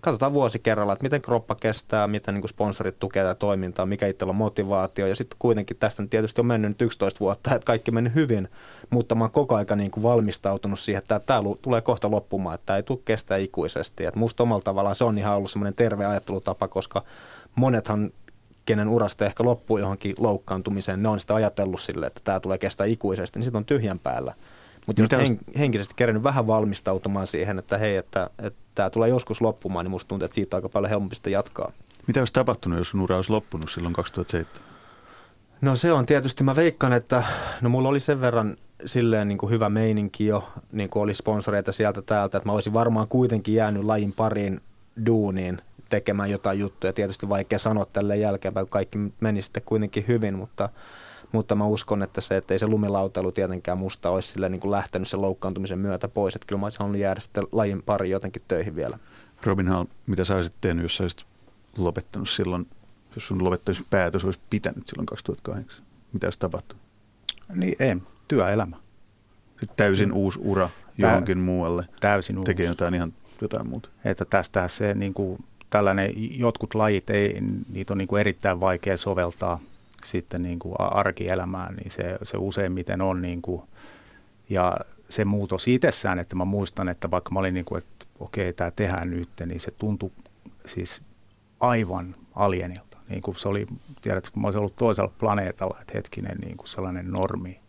katsotaan 0.00 0.32
vuosi 0.32 0.58
kerralla, 0.58 0.92
että 0.92 1.02
miten 1.02 1.20
kroppa 1.20 1.54
kestää, 1.54 2.06
miten 2.06 2.34
niin 2.34 2.48
sponsorit 2.48 2.98
tukee 2.98 3.22
tätä 3.22 3.34
toimintaa, 3.34 3.86
mikä 3.86 4.06
itsellä 4.06 4.30
on 4.30 4.36
motivaatio. 4.36 5.06
Ja 5.06 5.16
sitten 5.16 5.36
kuitenkin 5.38 5.76
tästä 5.76 6.02
tietysti 6.10 6.40
on 6.40 6.46
mennyt 6.46 6.70
nyt 6.70 6.82
11 6.82 7.20
vuotta, 7.20 7.54
että 7.54 7.66
kaikki 7.66 7.90
mennyt 7.90 8.14
hyvin, 8.14 8.48
mutta 8.90 9.14
mä 9.14 9.24
oon 9.24 9.30
koko 9.30 9.54
aika 9.54 9.76
niin 9.76 9.90
kuin 9.90 10.02
valmistautunut 10.02 10.80
siihen, 10.80 10.98
että 10.98 11.20
tämä 11.20 11.40
tulee 11.62 11.80
kohta 11.80 12.10
loppumaan, 12.10 12.54
että 12.54 12.66
tämä 12.66 12.76
ei 12.76 12.82
tule 12.82 12.98
kestää 13.04 13.36
ikuisesti. 13.36 14.04
Että 14.04 14.20
musta 14.20 14.42
omalla 14.42 14.62
tavallaan 14.62 14.94
se 14.94 15.04
on 15.04 15.18
ihan 15.18 15.36
ollut 15.36 15.50
semmoinen 15.50 15.74
terve 15.74 16.06
ajattelutapa, 16.06 16.68
koska 16.68 17.04
monethan 17.54 18.10
kenen 18.66 18.88
urasta 18.88 19.26
ehkä 19.26 19.44
loppuu 19.44 19.78
johonkin 19.78 20.14
loukkaantumiseen, 20.18 21.02
ne 21.02 21.08
on 21.08 21.20
sitä 21.20 21.34
ajatellut 21.34 21.80
sille, 21.80 22.06
että 22.06 22.20
tämä 22.24 22.40
tulee 22.40 22.58
kestää 22.58 22.86
ikuisesti, 22.86 23.38
niin 23.38 23.44
sitten 23.44 23.58
on 23.58 23.64
tyhjän 23.64 23.98
päällä. 23.98 24.34
Mutta 24.88 25.02
jos 25.02 25.28
hen, 25.28 25.38
henkisesti 25.58 25.94
kerännyt 25.96 26.22
vähän 26.22 26.46
valmistautumaan 26.46 27.26
siihen, 27.26 27.58
että 27.58 27.78
hei, 27.78 27.96
että, 27.96 28.30
että 28.38 28.60
tämä 28.74 28.90
tulee 28.90 29.08
joskus 29.08 29.40
loppumaan, 29.40 29.84
niin 29.84 29.90
musta 29.90 30.08
tuntuu, 30.08 30.24
että 30.24 30.34
siitä 30.34 30.56
on 30.56 30.58
aika 30.58 30.68
paljon 30.68 30.90
helpompi 30.90 31.14
sitä 31.14 31.30
jatkaa. 31.30 31.72
Mitä 32.06 32.20
olisi 32.20 32.32
tapahtunut, 32.32 32.78
jos 32.78 32.90
sun 32.90 33.00
ura 33.00 33.16
olisi 33.16 33.30
loppunut 33.30 33.70
silloin 33.70 33.94
2007? 33.94 34.68
No 35.60 35.76
se 35.76 35.92
on 35.92 36.06
tietysti, 36.06 36.44
mä 36.44 36.56
veikkaan, 36.56 36.92
että 36.92 37.22
no 37.60 37.68
mulla 37.68 37.88
oli 37.88 38.00
sen 38.00 38.20
verran 38.20 38.56
silleen 38.86 39.28
niin 39.28 39.38
kuin 39.38 39.50
hyvä 39.50 39.68
meininki 39.68 40.26
jo, 40.26 40.48
niin 40.72 40.90
kuin 40.90 41.02
oli 41.02 41.14
sponsoreita 41.14 41.72
sieltä 41.72 42.02
täältä, 42.02 42.38
että 42.38 42.48
mä 42.48 42.52
olisin 42.52 42.74
varmaan 42.74 43.08
kuitenkin 43.08 43.54
jäänyt 43.54 43.84
lajin 43.84 44.12
pariin 44.12 44.60
duuniin 45.06 45.62
tekemään 45.88 46.30
jotain 46.30 46.58
juttuja. 46.58 46.92
Tietysti 46.92 47.28
vaikea 47.28 47.58
sanoa 47.58 47.86
tälle 47.92 48.16
jälkeenpäin, 48.16 48.66
kun 48.66 48.70
kaikki 48.70 48.98
meni 49.20 49.42
sitten 49.42 49.62
kuitenkin 49.66 50.04
hyvin, 50.08 50.34
mutta 50.34 50.68
mutta 51.32 51.54
mä 51.54 51.66
uskon, 51.66 52.02
että 52.02 52.20
se, 52.20 52.36
että 52.36 52.54
ei 52.54 52.58
se 52.58 52.66
lumilautailu 52.66 53.32
tietenkään 53.32 53.78
musta 53.78 54.10
olisi 54.10 54.32
sille 54.32 54.48
niin 54.48 54.60
kuin 54.60 54.70
lähtenyt 54.70 55.08
sen 55.08 55.22
loukkaantumisen 55.22 55.78
myötä 55.78 56.08
pois. 56.08 56.36
Että 56.36 56.46
kyllä 56.46 56.60
mä 56.60 56.66
olisin 56.66 56.78
halunnut 56.78 57.00
jäädä 57.00 57.20
sitten 57.20 57.46
lajin 57.52 57.82
pari 57.82 58.10
jotenkin 58.10 58.42
töihin 58.48 58.76
vielä. 58.76 58.98
Robin 59.44 59.68
Hall, 59.68 59.84
mitä 60.06 60.24
sä 60.24 60.36
olisit 60.36 60.54
tehnyt, 60.60 60.82
jos 60.82 60.96
sä 60.96 61.04
olisit 61.04 61.24
lopettanut 61.76 62.28
silloin, 62.28 62.66
jos 63.14 63.26
sun 63.26 63.58
päätös 63.90 64.24
olisi 64.24 64.40
pitänyt 64.50 64.86
silloin 64.86 65.06
2008? 65.06 65.84
Mitä 66.12 66.26
olisi 66.26 66.38
tapahtunut? 66.38 66.82
Niin 67.54 67.76
ei, 67.78 67.96
työelämä. 68.28 68.76
Sitten 69.50 69.76
täysin 69.76 70.12
uusi 70.12 70.38
ura 70.42 70.70
johonkin 70.98 71.38
Tä, 71.38 71.44
muualle. 71.44 71.88
Täysin 72.00 72.38
uusi. 72.38 72.46
Tekee 72.46 72.66
jotain 72.66 72.94
ihan 72.94 73.12
jotain 73.40 73.68
muuta. 73.68 73.88
Että 74.04 74.24
tästä 74.24 74.68
se 74.68 74.94
niin 74.94 75.14
kuin, 75.14 75.44
tällainen, 75.70 76.12
jotkut 76.38 76.74
lajit, 76.74 77.10
ei, 77.10 77.38
niitä 77.68 77.94
on 77.94 77.98
niin 77.98 78.08
kuin 78.08 78.20
erittäin 78.20 78.60
vaikea 78.60 78.96
soveltaa 78.96 79.60
sitten 80.08 80.42
niin 80.42 80.58
kuin 80.58 80.74
arkielämään, 80.78 81.74
niin 81.74 81.90
se, 81.90 82.18
se 82.22 82.36
useimmiten 82.36 83.00
on 83.00 83.22
niin 83.22 83.42
kuin, 83.42 83.62
ja 84.50 84.76
se 85.08 85.24
muutos 85.24 85.68
itsessään, 85.68 86.18
että 86.18 86.36
mä 86.36 86.44
muistan, 86.44 86.88
että 86.88 87.10
vaikka 87.10 87.30
mä 87.30 87.38
olin 87.38 87.54
niin 87.54 87.64
kuin, 87.64 87.78
että 87.78 88.06
okei, 88.18 88.52
tämä 88.52 88.70
tehdään 88.70 89.10
nyt, 89.10 89.28
niin 89.46 89.60
se 89.60 89.70
tuntui 89.70 90.10
siis 90.66 91.02
aivan 91.60 92.14
alienilta. 92.34 92.98
Niin 93.08 93.22
kuin 93.22 93.36
se 93.36 93.48
oli, 93.48 93.66
tiedätkö, 94.02 94.30
kun 94.32 94.42
mä 94.42 94.46
olisin 94.46 94.60
ollut 94.60 94.76
toisella 94.76 95.12
planeetalla, 95.18 95.78
että 95.80 95.92
hetkinen 95.94 96.36
niin 96.44 96.56
kuin 96.56 96.68
sellainen 96.68 97.10
normi 97.10 97.60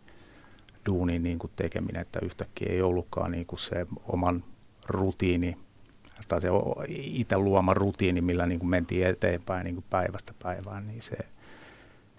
duunin 0.86 1.22
niin 1.22 1.38
kuin 1.38 1.50
tekeminen, 1.56 2.02
että 2.02 2.18
yhtäkkiä 2.22 2.72
ei 2.72 2.82
ollutkaan 2.82 3.32
niin 3.32 3.46
kuin 3.46 3.60
se 3.60 3.86
oman 4.04 4.44
rutiini 4.88 5.56
tai 6.28 6.40
se 6.40 6.48
itse 6.88 7.38
luoma 7.38 7.74
rutiini, 7.74 8.20
millä 8.20 8.46
niin 8.46 8.60
kuin 8.60 8.70
mentiin 8.70 9.06
eteenpäin 9.06 9.64
niin 9.64 9.74
kuin 9.74 9.84
päivästä 9.90 10.34
päivään, 10.42 10.86
niin 10.86 11.02
se– 11.02 11.16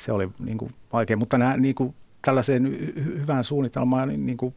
se 0.02 0.12
oli 0.12 0.30
niin 0.40 0.58
kuin 0.58 0.74
vaikea. 0.94 1.18
Mutta 1.18 1.38
nämä, 1.38 1.58
niin 1.58 1.76
kuin, 1.76 1.96
tällaiseen 2.22 2.78
hyvään 2.96 3.44
suunnitelmaan 3.44 4.26
niin, 4.26 4.38
kuin 4.38 4.56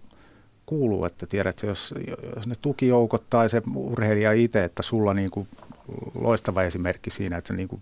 kuuluu, 0.66 1.04
että 1.04 1.26
tiedät, 1.26 1.62
jos, 1.62 1.94
jos 2.36 2.46
ne 2.46 2.54
tukijoukot 2.60 3.30
tai 3.30 3.48
se 3.48 3.62
urheilija 3.74 4.32
itse, 4.32 4.64
että 4.64 4.82
sulla 4.82 5.14
niin 5.14 5.30
kuin 5.30 5.48
loistava 6.14 6.62
esimerkki 6.62 7.10
siinä, 7.10 7.36
että 7.36 7.52
niin 7.52 7.68
kuin 7.68 7.80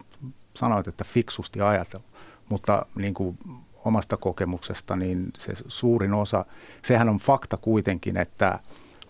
sanoit, 0.54 0.88
että 0.88 1.04
fiksusti 1.04 1.61
ajatella. 1.61 2.07
Mutta 2.49 2.87
niin 2.95 3.14
kuin 3.14 3.38
omasta 3.85 4.16
kokemuksesta, 4.16 4.97
niin 4.97 5.31
se 5.38 5.52
suurin 5.69 6.14
osa, 6.14 6.45
sehän 6.83 7.09
on 7.09 7.19
fakta 7.19 7.57
kuitenkin, 7.57 8.16
että 8.16 8.59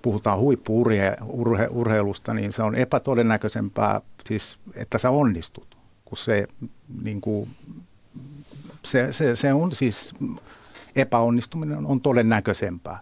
puhutaan 0.03 0.39
huippuurheilusta, 0.39 2.35
niin 2.35 2.53
se 2.53 2.63
on 2.63 2.75
epätodennäköisempää, 2.75 4.01
siis, 4.27 4.59
että 4.75 4.99
sä 4.99 5.11
onnistut, 5.11 5.77
kun 6.05 6.19
se, 6.19 6.47
niin 7.03 7.21
kuin, 7.21 7.49
se, 8.85 9.13
se, 9.13 9.37
se 9.37 9.53
on 9.53 9.73
siis 9.73 10.15
epäonnistuminen 10.97 11.87
on 11.87 12.01
todennäköisempää. 12.01 12.99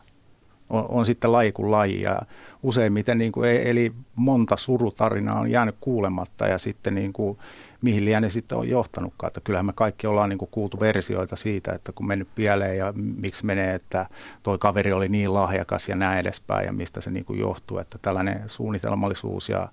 On, 0.71 0.87
on 0.89 1.07
sitten 1.07 1.33
laji 1.33 1.53
kuin 1.53 1.71
laji 1.71 2.03
ja 2.03 2.21
useimmiten 2.63 3.19
niin 3.19 3.33
kuin, 3.33 3.51
e, 3.51 3.71
eli 3.71 3.93
monta 4.17 4.57
surutarinaa 4.57 5.41
on 5.41 5.51
jäänyt 5.51 5.77
kuulematta 5.81 6.47
ja 6.47 6.59
sitten 6.59 6.95
niin 6.95 7.13
kuin, 7.13 7.39
mihin 7.83 8.05
liian 8.05 8.31
sitten 8.31 8.59
on 8.59 8.69
johtanutkaan. 8.69 9.29
Että 9.29 9.41
kyllähän 9.41 9.67
me 9.67 9.73
kaikki 9.73 10.07
ollaan 10.07 10.29
niin 10.29 10.39
kuin 10.39 10.49
kuultu 10.51 10.81
versioita 10.81 11.37
siitä, 11.37 11.73
että 11.73 11.93
kun 11.93 12.07
mennyt 12.07 12.29
pieleen 12.35 12.79
ja 12.79 12.93
miksi 13.21 13.47
menee, 13.47 13.75
että 13.75 14.07
toi 14.43 14.59
kaveri 14.59 14.93
oli 14.93 15.09
niin 15.09 15.35
lahjakas 15.35 15.89
ja 15.89 15.97
näin 15.97 16.19
edespäin 16.19 16.67
ja 16.67 16.73
mistä 16.73 17.01
se 17.01 17.11
niin 17.11 17.25
kuin 17.25 17.39
johtuu. 17.39 17.79
Että 17.79 17.99
tällainen 18.03 18.43
suunnitelmallisuus 18.47 19.49
ja 19.49 19.69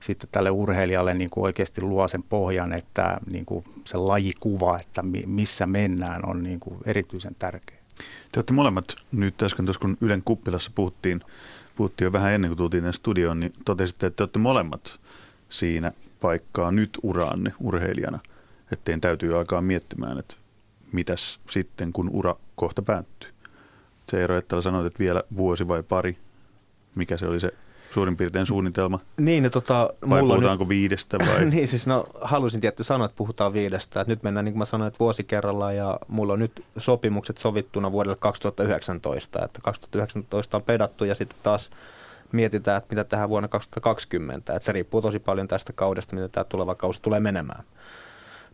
sitten 0.00 0.28
tälle 0.32 0.50
urheilijalle 0.50 1.14
niin 1.14 1.30
kuin 1.30 1.44
oikeasti 1.44 1.80
luo 1.80 2.08
sen 2.08 2.22
pohjan, 2.22 2.72
että 2.72 3.20
niin 3.30 3.46
kuin 3.46 3.64
se 3.84 3.96
lajikuva, 3.96 4.78
että 4.80 5.04
missä 5.26 5.66
mennään, 5.66 6.28
on 6.28 6.42
niin 6.42 6.60
kuin 6.60 6.78
erityisen 6.86 7.36
tärkeä. 7.38 7.76
Te 8.32 8.38
olette 8.38 8.52
molemmat 8.52 8.84
nyt 9.12 9.42
äsken 9.42 9.64
tuossa, 9.64 9.80
kun 9.80 9.96
Ylen 10.00 10.22
kuppilassa 10.24 10.70
puhuttiin, 10.74 11.20
puhuttiin 11.76 12.06
jo 12.06 12.12
vähän 12.12 12.32
ennen 12.32 12.50
kuin 12.50 12.58
tultiin 12.58 12.82
tänne 12.82 12.92
studioon, 12.92 13.40
niin 13.40 13.52
totesitte, 13.64 14.06
että 14.06 14.16
te 14.16 14.22
olette 14.22 14.38
molemmat 14.38 15.00
siinä 15.48 15.92
paikkaa 16.20 16.72
nyt 16.72 16.98
uraanne 17.02 17.52
urheilijana, 17.60 18.18
että 18.72 18.98
täytyy 19.00 19.38
alkaa 19.38 19.60
miettimään, 19.60 20.18
että 20.18 20.36
mitäs 20.92 21.40
sitten, 21.50 21.92
kun 21.92 22.10
ura 22.12 22.34
kohta 22.56 22.82
päättyy. 22.82 23.30
Se 24.08 24.20
Eero 24.20 24.36
että 24.36 24.60
sanoit, 24.60 24.86
että 24.86 24.98
vielä 24.98 25.22
vuosi 25.36 25.68
vai 25.68 25.82
pari, 25.82 26.18
mikä 26.94 27.16
se 27.16 27.26
oli 27.26 27.40
se 27.40 27.52
suurin 27.96 28.16
piirtein 28.16 28.46
suunnitelma? 28.46 28.98
Niin, 29.16 29.42
no 29.42 29.50
tota, 29.50 29.90
vai 30.08 30.20
mulla 30.20 30.34
puhutaanko 30.34 30.64
nyt... 30.64 30.68
viidestä 30.68 31.18
vai? 31.18 31.44
niin, 31.50 31.68
siis 31.68 31.86
no 31.86 32.06
haluaisin 32.20 32.60
tietty 32.60 32.84
sanoa, 32.84 33.04
että 33.04 33.16
puhutaan 33.16 33.52
viidestä. 33.52 34.00
Et 34.00 34.06
nyt 34.06 34.22
mennään, 34.22 34.44
niin 34.44 34.52
kuin 34.52 34.58
mä 34.58 34.64
sanoin, 34.64 34.88
että 34.88 34.98
vuosi 34.98 35.24
kerrallaan 35.24 35.76
ja 35.76 35.98
mulla 36.08 36.32
on 36.32 36.38
nyt 36.38 36.64
sopimukset 36.76 37.38
sovittuna 37.38 37.92
vuodelle 37.92 38.16
2019. 38.20 39.44
Että 39.44 39.60
2019 39.62 40.56
on 40.56 40.62
pedattu 40.62 41.04
ja 41.04 41.14
sitten 41.14 41.38
taas 41.42 41.70
mietitään, 42.32 42.78
että 42.78 42.94
mitä 42.94 43.04
tähän 43.04 43.28
vuonna 43.28 43.48
2020. 43.48 44.56
Että 44.56 44.66
se 44.66 44.72
riippuu 44.72 45.02
tosi 45.02 45.18
paljon 45.18 45.48
tästä 45.48 45.72
kaudesta, 45.72 46.14
miten 46.14 46.30
tämä 46.30 46.44
tuleva 46.44 46.74
kausi 46.74 47.02
tulee 47.02 47.20
menemään. 47.20 47.64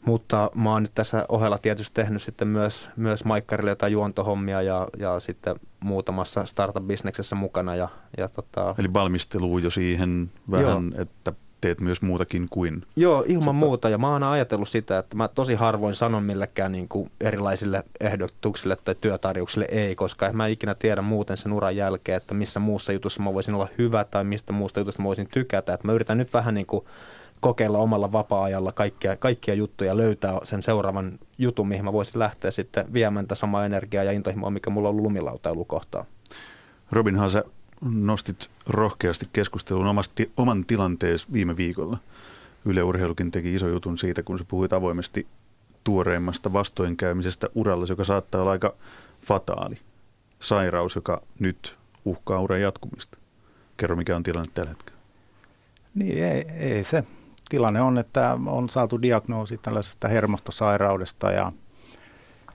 Mutta 0.04 0.50
mä 0.54 0.70
oon 0.72 0.82
nyt 0.82 0.94
tässä 0.94 1.24
ohella 1.28 1.58
tietysti 1.58 1.94
tehnyt 1.94 2.22
sitten 2.22 2.48
myös, 2.48 2.90
myös 2.96 3.24
Maikkarille 3.24 3.70
jotain 3.70 3.92
juontohommia 3.92 4.62
ja, 4.62 4.88
ja 4.98 5.20
sitten 5.20 5.56
muutamassa 5.82 6.44
startup-bisneksessä 6.44 7.36
mukana. 7.36 7.76
Ja, 7.76 7.88
ja 8.18 8.28
tota... 8.28 8.74
Eli 8.78 8.92
valmistelu 8.92 9.58
jo 9.58 9.70
siihen 9.70 10.30
vähän, 10.50 10.90
Joo. 10.92 11.02
että 11.02 11.32
teet 11.62 11.80
myös 11.80 12.02
muutakin 12.02 12.48
kuin... 12.50 12.82
Joo, 12.96 13.24
ilman 13.28 13.44
Sota. 13.44 13.52
muuta. 13.52 13.88
Ja 13.88 13.98
mä 13.98 14.08
oon 14.08 14.22
ajatellut 14.22 14.68
sitä, 14.68 14.98
että 14.98 15.16
mä 15.16 15.28
tosi 15.28 15.54
harvoin 15.54 15.94
sanon 15.94 16.22
millekään 16.22 16.72
niin 16.72 16.88
kuin 16.88 17.10
erilaisille 17.20 17.84
ehdotuksille 18.00 18.76
tai 18.76 18.94
työtarjouksille 19.00 19.66
ei, 19.70 19.94
koska 19.94 20.26
en 20.26 20.36
mä 20.36 20.46
ikinä 20.46 20.74
tiedä 20.74 21.02
muuten 21.02 21.36
sen 21.36 21.52
uran 21.52 21.76
jälkeen, 21.76 22.16
että 22.16 22.34
missä 22.34 22.60
muussa 22.60 22.92
jutussa 22.92 23.22
mä 23.22 23.34
voisin 23.34 23.54
olla 23.54 23.68
hyvä 23.78 24.04
tai 24.04 24.24
mistä 24.24 24.52
muusta 24.52 24.80
jutusta 24.80 25.02
mä 25.02 25.06
voisin 25.06 25.28
tykätä. 25.32 25.74
Että 25.74 25.88
mä 25.88 25.92
yritän 25.92 26.18
nyt 26.18 26.34
vähän 26.34 26.54
niin 26.54 26.66
kuin 26.66 26.84
kokeilla 27.42 27.78
omalla 27.78 28.12
vapaa-ajalla 28.12 28.72
kaikkia, 28.72 29.16
kaikkia 29.16 29.54
juttuja, 29.54 29.96
löytää 29.96 30.38
sen 30.42 30.62
seuraavan 30.62 31.18
jutun, 31.38 31.68
mihin 31.68 31.84
mä 31.84 31.92
voisin 31.92 32.18
lähteä 32.18 32.50
sitten 32.50 32.92
viemään 32.92 33.24
tätä 33.24 33.34
samaa 33.34 33.64
energiaa 33.64 34.04
ja 34.04 34.12
intohimoa, 34.12 34.50
mikä 34.50 34.70
mulla 34.70 34.88
on 34.88 34.90
ollut 34.90 35.04
lumilautailu 35.04 35.64
kohtaan. 35.64 36.06
Robin 36.92 37.16
Hase, 37.16 37.44
nostit 37.80 38.50
rohkeasti 38.68 39.28
keskustelun 39.32 39.86
omasti, 39.86 40.32
oman 40.36 40.64
tilanteesi 40.64 41.26
viime 41.32 41.56
viikolla. 41.56 41.98
Yle 42.64 42.82
Urheilukin 42.82 43.30
teki 43.30 43.54
iso 43.54 43.68
jutun 43.68 43.98
siitä, 43.98 44.22
kun 44.22 44.38
se 44.38 44.44
puhui 44.48 44.68
avoimesti 44.70 45.26
tuoreimmasta 45.84 46.52
vastoinkäymisestä 46.52 47.48
uralla, 47.54 47.86
joka 47.88 48.04
saattaa 48.04 48.40
olla 48.40 48.50
aika 48.50 48.74
fataali. 49.20 49.76
Sairaus, 50.40 50.94
joka 50.94 51.22
nyt 51.38 51.76
uhkaa 52.04 52.40
uran 52.40 52.60
jatkumista. 52.60 53.18
Kerro, 53.76 53.96
mikä 53.96 54.16
on 54.16 54.22
tilanne 54.22 54.50
tällä 54.54 54.70
hetkellä. 54.70 54.98
Niin, 55.94 56.24
ei, 56.24 56.44
ei 56.58 56.84
se. 56.84 57.04
Tilanne 57.52 57.82
on, 57.82 57.98
että 57.98 58.38
on 58.46 58.70
saatu 58.70 59.02
diagnoosi 59.02 59.58
tällaisesta 59.58 60.08
hermostosairaudesta 60.08 61.30
ja 61.30 61.52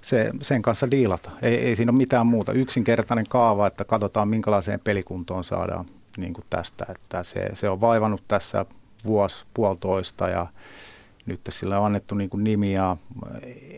se, 0.01 0.31
sen 0.41 0.61
kanssa 0.61 0.91
diilata. 0.91 1.31
Ei, 1.41 1.55
ei 1.55 1.75
siinä 1.75 1.91
ole 1.91 1.97
mitään 1.97 2.27
muuta. 2.27 2.51
Yksinkertainen 2.51 3.25
kaava, 3.29 3.67
että 3.67 3.85
katsotaan 3.85 4.27
minkälaiseen 4.27 4.79
pelikuntoon 4.83 5.43
saadaan 5.43 5.85
niin 6.17 6.33
kuin 6.33 6.45
tästä. 6.49 6.85
Että 6.89 7.23
se, 7.23 7.49
se 7.53 7.69
on 7.69 7.81
vaivannut 7.81 8.23
tässä 8.27 8.65
vuosi, 9.05 9.45
puolitoista 9.53 10.29
ja 10.29 10.47
nyt 11.25 11.41
sillä 11.49 11.79
on 11.79 11.85
annettu 11.85 12.15
niin 12.15 12.29
kuin 12.29 12.43
nimi 12.43 12.73
ja 12.73 12.97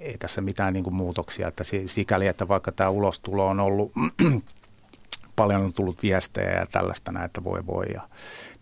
ei 0.02 0.18
tässä 0.20 0.42
mitään 0.42 0.74
niin 0.74 0.84
kuin 0.84 0.96
muutoksia. 0.96 1.48
Että 1.48 1.64
sikäli, 1.86 2.28
että 2.28 2.48
vaikka 2.48 2.72
tämä 2.72 2.90
ulostulo 2.90 3.48
on 3.48 3.60
ollut, 3.60 3.92
paljon 5.36 5.62
on 5.62 5.74
tullut 5.74 6.04
viestejä 6.04 6.52
ja 6.52 6.66
tällaista 6.66 7.12
näin, 7.12 7.26
että 7.26 7.44
voi 7.44 7.66
voi 7.68 7.86
ja 7.94 8.02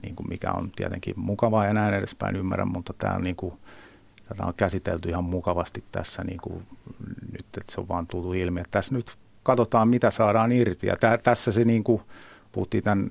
niin 0.02 0.16
kuin 0.16 0.30
mikä 0.30 0.52
on 0.52 0.72
tietenkin 0.72 1.14
mukavaa 1.20 1.66
ja 1.66 1.74
näin 1.74 1.94
edespäin 1.94 2.36
ymmärrän, 2.36 2.68
mutta 2.68 2.94
tämä 2.98 3.16
on 3.16 3.24
niin 3.24 3.36
kuin, 3.36 3.54
tätä 4.30 4.46
on 4.46 4.54
käsitelty 4.58 5.10
ihan 5.10 5.24
mukavasti 5.24 5.84
tässä 5.92 6.24
niin 6.24 6.40
kuin 6.42 6.68
nyt, 7.32 7.46
että 7.58 7.74
se 7.74 7.82
on 7.82 7.88
vaan 7.88 8.08
tullut 8.08 8.36
ilmi. 8.36 8.60
Että 8.60 8.72
tässä 8.72 8.96
nyt 8.96 9.18
katsotaan, 9.44 9.88
mitä 9.88 10.12
saadaan 10.12 10.52
irti. 10.52 10.88
Ja 10.88 10.98
tä, 10.98 11.18
tässä 11.18 11.52
se 11.52 11.64
niin 11.64 11.84
kuin, 11.84 12.02
puhuttiin 12.52 12.84
tämän 12.84 13.10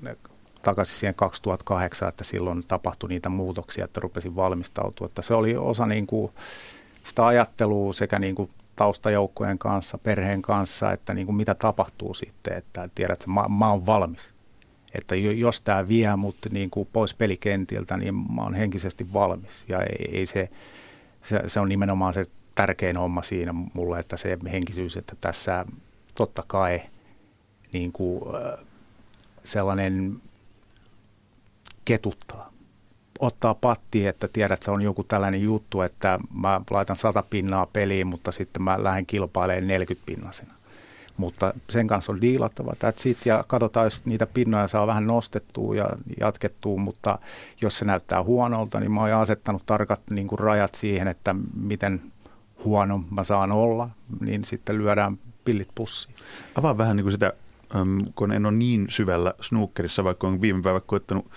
takaisin 0.61 0.99
siihen 0.99 1.15
2008, 1.15 2.09
että 2.09 2.23
silloin 2.23 2.63
tapahtui 2.67 3.09
niitä 3.09 3.29
muutoksia, 3.29 3.85
että 3.85 3.99
rupesin 3.99 4.35
valmistautua. 4.35 5.07
Että 5.07 5.21
se 5.21 5.33
oli 5.33 5.57
osa 5.57 5.85
niin 5.85 6.07
kuin, 6.07 6.31
sitä 7.03 7.25
ajattelua 7.25 7.93
sekä 7.93 8.19
niin 8.19 8.35
kuin 8.35 8.49
taustajoukkojen 8.75 9.57
kanssa, 9.57 9.97
perheen 9.97 10.41
kanssa, 10.41 10.91
että 10.91 11.13
niin 11.13 11.25
kuin 11.25 11.35
mitä 11.35 11.55
tapahtuu 11.55 12.13
sitten, 12.13 12.57
että 12.57 12.89
tiedät, 12.95 13.13
että 13.13 13.31
mä, 13.31 13.45
mä 13.57 13.69
oon 13.69 13.85
valmis. 13.85 14.36
Että 14.97 15.15
jos 15.15 15.61
tämä 15.61 15.87
vie 15.87 16.15
mut 16.15 16.37
niin 16.49 16.69
kuin 16.69 16.89
pois 16.93 17.13
pelikentiltä, 17.13 17.97
niin 17.97 18.15
mä 18.15 18.41
oon 18.41 18.55
henkisesti 18.55 19.13
valmis. 19.13 19.65
Ja 19.67 19.81
ei, 19.81 20.09
ei 20.11 20.25
se, 20.25 20.49
se, 21.23 21.43
se 21.47 21.59
on 21.59 21.69
nimenomaan 21.69 22.13
se 22.13 22.27
tärkein 22.55 22.97
homma 22.97 23.21
siinä 23.21 23.53
mulle, 23.53 23.99
että 23.99 24.17
se 24.17 24.37
henkisyys, 24.51 24.97
että 24.97 25.15
tässä 25.21 25.65
totta 26.15 26.43
kai 26.47 26.81
niin 27.73 27.91
kuin, 27.91 28.21
sellainen 29.43 30.21
ketuttaa. 31.85 32.51
Ottaa 33.19 33.53
patti, 33.53 34.07
että 34.07 34.27
tiedät, 34.27 34.53
että 34.53 34.65
se 34.65 34.71
on 34.71 34.81
joku 34.81 35.03
tällainen 35.03 35.41
juttu, 35.41 35.81
että 35.81 36.19
mä 36.33 36.61
laitan 36.69 36.95
sata 36.95 37.23
pinnaa 37.29 37.65
peliin, 37.65 38.07
mutta 38.07 38.31
sitten 38.31 38.61
mä 38.61 38.83
lähden 38.83 39.05
kilpailemaan 39.05 39.67
40 39.67 40.05
pinnasena. 40.05 40.53
Mutta 41.17 41.53
sen 41.69 41.87
kanssa 41.87 42.11
on 42.11 42.21
diilattava. 42.21 42.71
That's 42.71 43.09
it, 43.09 43.25
ja 43.25 43.43
katsotaan, 43.47 43.85
jos 43.85 44.05
niitä 44.05 44.25
pinnoja 44.25 44.67
saa 44.67 44.87
vähän 44.87 45.07
nostettua 45.07 45.75
ja 45.75 45.89
jatkettua, 46.19 46.77
mutta 46.77 47.19
jos 47.61 47.77
se 47.77 47.85
näyttää 47.85 48.23
huonolta, 48.23 48.79
niin 48.79 48.91
mä 48.91 49.01
oon 49.01 49.13
asettanut 49.13 49.65
tarkat 49.65 50.01
niin 50.11 50.27
kuin 50.27 50.39
rajat 50.39 50.75
siihen, 50.75 51.07
että 51.07 51.35
miten 51.55 52.01
huono 52.65 53.03
mä 53.11 53.23
saan 53.23 53.51
olla, 53.51 53.89
niin 54.19 54.43
sitten 54.43 54.77
lyödään 54.77 55.19
pillit 55.45 55.69
pussiin. 55.75 56.15
Avaa 56.55 56.77
vähän 56.77 56.95
niin 56.95 57.03
kuin 57.03 57.11
sitä, 57.11 57.33
kun 58.15 58.31
en 58.31 58.45
ole 58.45 58.53
niin 58.53 58.85
syvällä 58.89 59.33
snookerissa, 59.41 60.03
vaikka 60.03 60.27
on 60.27 60.41
viime 60.41 60.61
päivä 60.61 60.79
koettanut 60.79 61.31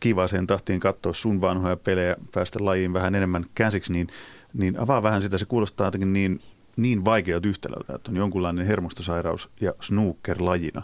kivaaseen 0.00 0.46
tahtiin 0.46 0.80
katsoa 0.80 1.14
sun 1.14 1.40
vanhoja 1.40 1.76
pelejä, 1.76 2.16
päästä 2.34 2.64
lajiin 2.64 2.92
vähän 2.92 3.14
enemmän 3.14 3.46
käsiksi, 3.54 3.92
niin, 3.92 4.08
niin 4.54 4.80
avaa 4.80 5.02
vähän 5.02 5.22
sitä, 5.22 5.38
se 5.38 5.44
kuulostaa 5.44 5.86
jotenkin 5.86 6.12
niin, 6.12 6.40
niin 6.78 7.04
vaikealta 7.04 7.48
yhtälöltä, 7.48 7.94
että 7.94 8.10
on 8.10 8.16
jonkunlainen 8.16 8.66
hermostosairaus 8.66 9.50
ja 9.60 9.72
snooker 9.80 10.36
lajina. 10.40 10.82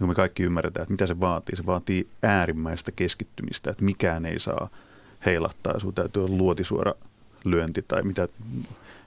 Niin 0.00 0.08
me 0.08 0.14
kaikki 0.14 0.42
ymmärretään, 0.42 0.82
että 0.82 0.92
mitä 0.92 1.06
se 1.06 1.20
vaatii. 1.20 1.56
Se 1.56 1.66
vaatii 1.66 2.08
äärimmäistä 2.22 2.92
keskittymistä, 2.92 3.70
että 3.70 3.84
mikään 3.84 4.26
ei 4.26 4.38
saa 4.38 4.68
heilahtaa 5.26 5.72
ja 5.72 5.80
sun 5.80 5.94
täytyy 5.94 6.24
olla 6.24 6.36
luotisuora 6.36 6.92
lyönti 7.44 7.84
tai 7.88 8.02
mitä, 8.02 8.28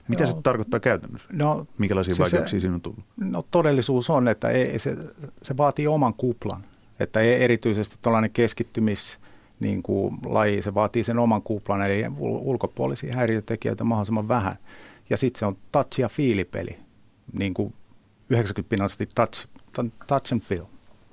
mitä 0.08 0.24
no, 0.24 0.30
se 0.30 0.36
tarkoittaa 0.42 0.80
käytännössä? 0.80 1.28
No, 1.32 1.66
Minkälaisia 1.78 2.14
se, 2.14 2.22
vaikeuksia 2.22 2.60
siinä 2.60 2.74
on 2.74 2.80
tullut? 2.80 3.04
No 3.16 3.44
todellisuus 3.50 4.10
on, 4.10 4.28
että 4.28 4.48
ei, 4.48 4.78
se, 4.78 4.96
se 5.42 5.56
vaatii 5.56 5.86
oman 5.86 6.14
kuplan. 6.14 6.64
Että 7.00 7.20
erityisesti 7.20 7.96
tällainen 8.02 8.30
keskittymis 8.30 9.18
niin 9.60 9.82
kuin 9.82 10.18
laji, 10.26 10.62
se 10.62 10.74
vaatii 10.74 11.04
sen 11.04 11.18
oman 11.18 11.42
kuplan, 11.42 11.86
eli 11.86 12.04
ulkopuolisia 12.20 13.14
häiriötekijöitä 13.14 13.84
mahdollisimman 13.84 14.28
vähän. 14.28 14.52
Ja 15.10 15.16
sitten 15.16 15.38
se 15.38 15.46
on 15.46 15.56
touch- 15.72 15.98
ja 15.98 16.08
fiilipeli, 16.08 16.78
niin 17.32 17.54
kuin 17.54 17.74
90 18.30 18.70
pinnallisesti 18.70 19.06
touch, 19.14 19.46
touch 20.06 20.32
and 20.32 20.40
feel. 20.40 20.64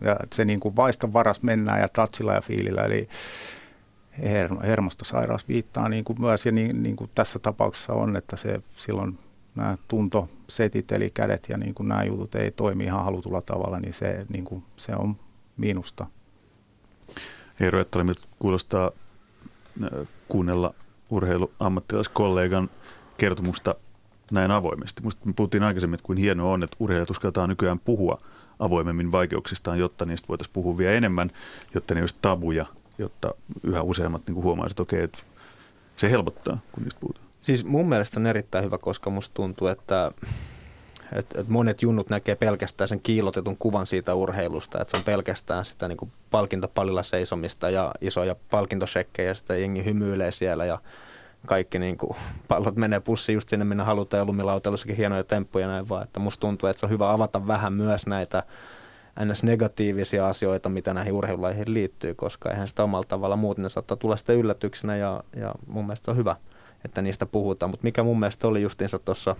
Ja 0.01 0.17
se 0.33 0.45
niin 0.45 0.59
kuin 0.59 0.75
vaiston 0.75 1.13
varas 1.13 1.41
mennään 1.41 1.81
ja 1.81 1.89
touchilla 1.89 2.33
ja 2.33 2.41
fiilillä, 2.41 2.81
eli 2.81 3.09
her, 4.23 4.55
hermostosairaus 4.63 5.47
viittaa 5.47 5.89
niin 5.89 6.03
kuin 6.03 6.21
myös, 6.21 6.45
ja 6.45 6.51
niin, 6.51 6.83
niin 6.83 6.95
kuin 6.95 7.11
tässä 7.15 7.39
tapauksessa 7.39 7.93
on, 7.93 8.15
että 8.15 8.37
se 8.37 8.61
silloin 8.77 9.19
nämä 9.55 9.77
tuntosetit 9.87 10.91
eli 10.91 11.09
kädet 11.09 11.49
ja 11.49 11.57
niin 11.57 11.73
kuin 11.73 11.89
nämä 11.89 12.03
jutut 12.03 12.35
ei 12.35 12.51
toimi 12.51 12.83
ihan 12.83 13.03
halutulla 13.03 13.41
tavalla, 13.41 13.79
niin 13.79 13.93
se, 13.93 14.19
niin 14.29 14.45
kuin, 14.45 14.63
se 14.77 14.95
on 14.95 15.15
miinusta. 15.57 16.07
Eero 17.59 17.79
Ettalimi 17.79 18.13
kuulostaa 18.39 18.91
äh, 19.83 20.07
kuunnella 20.27 20.73
urheiluammattilaiskollegan 21.09 22.69
kertomusta 23.17 23.75
näin 24.32 24.51
avoimesti. 24.51 25.01
Musta 25.01 25.22
me 25.25 25.34
puhuttiin 25.34 25.63
aikaisemmin, 25.63 25.94
että 25.94 26.05
kuin 26.05 26.17
hienoa 26.17 26.53
on, 26.53 26.63
että 26.63 26.77
urheilijat 26.79 27.10
uskaltaa 27.10 27.48
nykyään 27.48 27.79
puhua 27.79 28.22
avoimemmin 28.60 29.12
vaikeuksistaan, 29.12 29.79
jotta 29.79 30.05
niistä 30.05 30.27
voitaisiin 30.27 30.53
puhua 30.53 30.77
vielä 30.77 30.94
enemmän, 30.94 31.32
jotta 31.74 31.96
ne 31.96 32.01
olisi 32.01 32.15
tabuja, 32.22 32.65
jotta 32.98 33.34
yhä 33.63 33.82
useammat 33.82 34.22
niin 34.27 34.44
huomaisivat, 34.44 34.72
että 34.72 34.82
okei, 34.82 35.03
että 35.03 35.20
se 35.96 36.12
helpottaa, 36.12 36.58
kun 36.72 36.84
niistä 36.84 37.00
puhutaan. 37.00 37.25
Siis 37.41 37.65
mun 37.65 37.89
mielestä 37.89 38.20
on 38.20 38.25
erittäin 38.25 38.65
hyvä, 38.65 38.77
koska 38.77 39.10
musta 39.10 39.34
tuntuu, 39.34 39.67
että, 39.67 40.12
että, 41.13 41.41
että 41.41 41.51
monet 41.51 41.82
junnut 41.82 42.10
näkee 42.10 42.36
pelkästään 42.36 42.88
sen 42.88 43.00
kiilotetun 43.00 43.58
kuvan 43.58 43.86
siitä 43.86 44.13
urheilusta, 44.13 44.82
että 44.82 44.91
se 44.91 44.98
on 44.98 45.03
pelkästään 45.03 45.65
sitä 45.65 45.88
niin 45.88 45.98
kuin 45.98 46.12
palkintopallilla 46.32 47.03
seisomista 47.03 47.70
ja 47.70 47.91
isoja 48.01 48.36
palkintosekkejä, 48.51 49.34
sitä 49.34 49.55
jengi 49.55 49.86
hymyilee 49.86 50.32
siellä 50.32 50.65
ja 50.65 50.79
kaikki 51.45 51.79
niin 51.79 51.97
kuin, 51.97 52.17
pallot 52.47 52.75
menee 52.75 52.99
pussi 52.99 53.33
just 53.33 53.49
sinne, 53.49 53.65
minne 53.65 53.83
halutaan 53.83 54.21
ja 54.21 54.25
lumilautelussakin 54.25 54.95
hienoja 54.95 55.23
temppuja 55.23 55.67
näin 55.67 55.89
vaan, 55.89 56.03
että 56.03 56.19
musta 56.19 56.41
tuntuu, 56.41 56.69
että 56.69 56.79
se 56.79 56.85
on 56.85 56.89
hyvä 56.89 57.11
avata 57.11 57.47
vähän 57.47 57.73
myös 57.73 58.07
näitä 58.07 58.43
ns. 59.25 59.43
negatiivisia 59.43 60.27
asioita, 60.27 60.69
mitä 60.69 60.93
näihin 60.93 61.13
urheilulaihin 61.13 61.73
liittyy, 61.73 62.13
koska 62.13 62.49
eihän 62.49 62.67
sitä 62.67 62.83
omalla 62.83 63.05
tavalla 63.07 63.35
muuten 63.35 63.63
ne 63.63 63.69
saattaa 63.69 63.97
tulla 63.97 64.17
sitten 64.17 64.35
yllätyksenä 64.35 64.97
ja, 64.97 65.23
ja 65.35 65.55
mun 65.67 65.85
mielestä 65.85 66.11
on 66.11 66.17
hyvä, 66.17 66.35
että 66.85 67.01
niistä 67.01 67.25
puhutaan. 67.25 67.69
Mutta 67.69 67.83
mikä 67.83 68.03
mun 68.03 68.19
mielestä 68.19 68.47
oli 68.47 68.61
justiinsa 68.61 68.99
tuossa, 68.99 69.35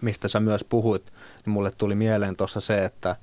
mistä 0.00 0.28
sä 0.28 0.40
myös 0.40 0.64
puhuit, 0.64 1.12
niin 1.46 1.52
mulle 1.52 1.70
tuli 1.78 1.94
mieleen 1.94 2.36
tuossa 2.36 2.60
se, 2.60 2.84
että, 2.84 3.16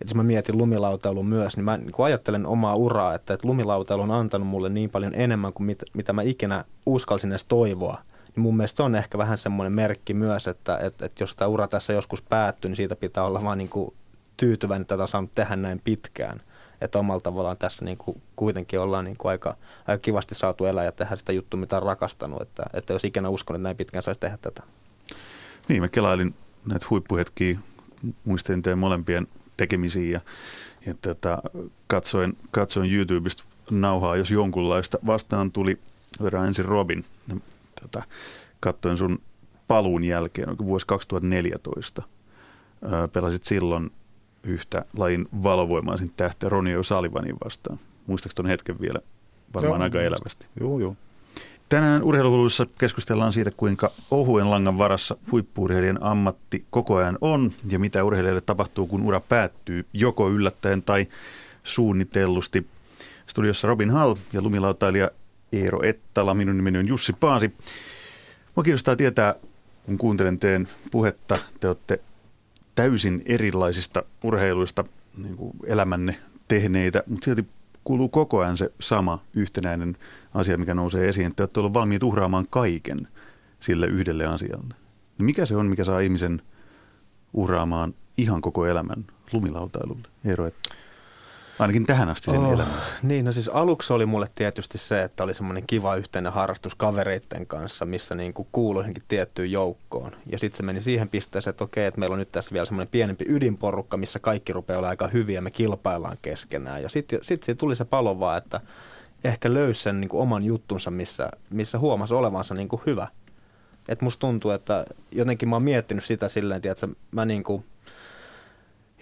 että 0.00 0.04
jos 0.04 0.14
mä 0.14 0.22
mietin 0.22 0.58
lumilautailun 0.58 1.26
myös, 1.26 1.56
niin 1.56 1.64
mä 1.64 1.76
niin 1.76 1.92
ajattelen 1.98 2.46
omaa 2.46 2.74
uraa, 2.74 3.14
että, 3.14 3.34
että 3.34 3.48
lumilautailu 3.48 4.02
on 4.02 4.10
antanut 4.10 4.48
mulle 4.48 4.68
niin 4.68 4.90
paljon 4.90 5.12
enemmän 5.14 5.52
kuin 5.52 5.66
mit, 5.66 5.82
mitä 5.94 6.12
mä 6.12 6.22
ikinä 6.24 6.64
uskalsin 6.86 7.32
edes 7.32 7.44
toivoa. 7.44 7.98
Niin 8.36 8.42
mun 8.42 8.56
mielestä 8.56 8.76
se 8.76 8.82
on 8.82 8.94
ehkä 8.94 9.18
vähän 9.18 9.38
semmoinen 9.38 9.72
merkki 9.72 10.14
myös, 10.14 10.48
että, 10.48 10.78
että, 10.78 11.06
että 11.06 11.22
jos 11.22 11.36
tämä 11.36 11.48
ura 11.48 11.68
tässä 11.68 11.92
joskus 11.92 12.22
päättyy, 12.22 12.68
niin 12.68 12.76
siitä 12.76 12.96
pitää 12.96 13.24
olla 13.24 13.42
vaan 13.44 13.58
niin 13.58 13.68
kuin 13.68 13.90
tyytyväinen, 14.36 14.82
että 14.82 14.94
tätä 14.94 15.02
on 15.02 15.08
saanut 15.08 15.32
tehdä 15.32 15.56
näin 15.56 15.80
pitkään. 15.84 16.40
Että 16.80 16.98
omalla 16.98 17.20
tavallaan 17.20 17.56
tässä 17.56 17.84
niin 17.84 17.98
kuin 17.98 18.22
kuitenkin 18.36 18.80
ollaan 18.80 19.04
niin 19.04 19.16
kuin 19.16 19.30
aika, 19.30 19.56
aika 19.86 20.02
kivasti 20.02 20.34
saatu 20.34 20.64
elää 20.64 20.84
ja 20.84 20.92
tehdä 20.92 21.16
sitä 21.16 21.32
juttua, 21.32 21.60
mitä 21.60 21.76
on 21.76 21.82
rakastanut. 21.82 22.42
Että, 22.42 22.62
että 22.72 22.92
jos 22.92 23.04
ikinä 23.04 23.28
uskon, 23.28 23.56
että 23.56 23.62
näin 23.62 23.76
pitkään 23.76 24.02
saisi 24.02 24.20
tehdä 24.20 24.38
tätä. 24.42 24.62
Niin, 25.68 25.82
mä 25.82 25.88
kelailin 25.88 26.34
näitä 26.66 26.86
huippuhetkiä, 26.90 27.58
muistelin 28.24 28.62
teidän 28.62 28.78
molempien 28.78 29.28
tekemisiä 29.56 30.10
ja, 30.10 30.20
ja 30.86 30.94
tota, 30.94 31.42
katsoin, 31.86 32.38
katsoin 32.50 32.94
YouTubesta 32.94 33.44
nauhaa, 33.70 34.16
jos 34.16 34.30
jonkunlaista. 34.30 34.98
Vastaan 35.06 35.52
tuli, 35.52 35.78
otetaan 36.20 36.46
ensin 36.46 36.64
Robin. 36.64 37.04
Tota, 37.82 38.02
katsoin 38.60 38.96
sun 38.96 39.18
paluun 39.68 40.04
jälkeen, 40.04 40.58
vuosi 40.58 40.86
2014. 40.86 42.02
Öö, 42.92 43.08
pelasit 43.08 43.44
silloin 43.44 43.90
yhtä 44.42 44.84
lajin 44.96 45.28
valovoimaisin 45.42 46.12
tähteä 46.16 46.48
Ronio 46.48 46.82
Salivanin 46.82 47.36
vastaan. 47.44 47.78
Muistaakseni 48.06 48.36
tuon 48.36 48.50
hetken 48.50 48.80
vielä 48.80 48.98
varmaan 49.54 49.80
joo, 49.80 49.84
aika 49.84 50.02
elävästi. 50.02 50.46
Joo, 50.60 50.78
joo. 50.78 50.96
Tänään 51.68 52.02
urheilukuluissa 52.02 52.66
keskustellaan 52.78 53.32
siitä, 53.32 53.50
kuinka 53.56 53.90
ohuen 54.10 54.50
langan 54.50 54.78
varassa 54.78 55.16
huippuurheilijan 55.32 55.98
ammatti 56.00 56.64
koko 56.70 56.96
ajan 56.96 57.18
on 57.20 57.52
ja 57.70 57.78
mitä 57.78 58.04
urheilijalle 58.04 58.40
tapahtuu, 58.40 58.86
kun 58.86 59.02
ura 59.02 59.20
päättyy 59.20 59.86
joko 59.92 60.30
yllättäen 60.30 60.82
tai 60.82 61.06
suunnitellusti. 61.64 62.66
Studiossa 63.26 63.68
Robin 63.68 63.90
Hall 63.90 64.14
ja 64.32 64.42
lumilautailija 64.42 65.10
Eero 65.52 65.82
Ettala. 65.82 66.34
Minun 66.34 66.56
nimeni 66.56 66.78
on 66.78 66.88
Jussi 66.88 67.12
Paasi. 67.12 67.52
Mua 68.56 68.64
kiinnostaa 68.64 68.96
tietää, 68.96 69.34
kun 69.86 69.98
kuuntelen 69.98 70.38
teen 70.38 70.68
puhetta, 70.90 71.38
te 71.60 71.68
olette 71.68 72.00
täysin 72.74 73.22
erilaisista 73.26 74.02
urheiluista 74.24 74.84
niin 75.16 75.36
kuin 75.36 75.52
elämänne 75.66 76.16
tehneitä, 76.48 77.02
mutta 77.06 77.24
silti 77.24 77.46
kuuluu 77.84 78.08
koko 78.08 78.40
ajan 78.40 78.58
se 78.58 78.70
sama 78.80 79.22
yhtenäinen 79.34 79.96
asia, 80.34 80.58
mikä 80.58 80.74
nousee 80.74 81.08
esiin. 81.08 81.26
Että 81.26 81.42
olette 81.42 81.60
olleet 81.60 81.74
valmiit 81.74 82.02
uhraamaan 82.02 82.46
kaiken 82.50 83.08
sille 83.60 83.86
yhdelle 83.86 84.26
asialle. 84.26 84.74
No 85.18 85.24
mikä 85.24 85.46
se 85.46 85.56
on, 85.56 85.66
mikä 85.66 85.84
saa 85.84 86.00
ihmisen 86.00 86.42
uhraamaan 87.32 87.94
ihan 88.16 88.40
koko 88.40 88.66
elämän 88.66 89.04
lumilautailulle? 89.32 90.08
Eero, 90.24 90.46
että 90.46 90.70
Ainakin 91.58 91.86
tähän 91.86 92.08
asti 92.08 92.30
sen 92.30 92.40
oh, 92.40 92.52
elämän. 92.52 92.80
Niin, 93.02 93.24
no 93.24 93.32
siis 93.32 93.48
aluksi 93.48 93.92
oli 93.92 94.06
mulle 94.06 94.26
tietysti 94.34 94.78
se, 94.78 95.02
että 95.02 95.24
oli 95.24 95.34
semmoinen 95.34 95.64
kiva 95.66 95.96
yhteinen 95.96 96.32
harrastus 96.32 96.74
kavereiden 96.74 97.46
kanssa, 97.46 97.84
missä 97.84 98.14
niin 98.14 98.34
kuin 98.34 98.48
kuului 98.52 98.80
johonkin 98.80 99.02
tiettyyn 99.08 99.52
joukkoon. 99.52 100.16
Ja 100.32 100.38
sitten 100.38 100.56
se 100.56 100.62
meni 100.62 100.80
siihen 100.80 101.08
pisteeseen, 101.08 101.50
että 101.50 101.64
okei, 101.64 101.86
että 101.86 102.00
meillä 102.00 102.14
on 102.14 102.18
nyt 102.18 102.32
tässä 102.32 102.52
vielä 102.52 102.66
semmoinen 102.66 102.88
pienempi 102.88 103.24
ydinporukka, 103.28 103.96
missä 103.96 104.18
kaikki 104.18 104.52
rupeaa 104.52 104.78
olla 104.78 104.88
aika 104.88 105.08
hyviä, 105.08 105.40
me 105.40 105.50
kilpaillaan 105.50 106.16
keskenään. 106.22 106.82
Ja 106.82 106.88
sitten 106.88 107.20
sit 107.22 107.58
tuli 107.58 107.76
se 107.76 107.84
palo 107.84 108.18
vaan, 108.18 108.38
että 108.38 108.60
ehkä 109.24 109.54
löysi 109.54 109.82
sen 109.82 110.00
niin 110.00 110.08
kuin 110.08 110.20
oman 110.20 110.44
juttunsa, 110.44 110.90
missä, 110.90 111.30
missä 111.50 111.78
huomasi 111.78 112.14
olevansa 112.14 112.54
niin 112.54 112.68
kuin 112.68 112.82
hyvä. 112.86 113.08
Että 113.88 114.04
musta 114.04 114.20
tuntuu, 114.20 114.50
että 114.50 114.84
jotenkin 115.12 115.48
mä 115.48 115.56
oon 115.56 115.62
miettinyt 115.62 116.04
sitä 116.04 116.28
silleen, 116.28 116.60
että 116.64 116.88
mä 117.10 117.24
niin 117.24 117.44
kuin 117.44 117.64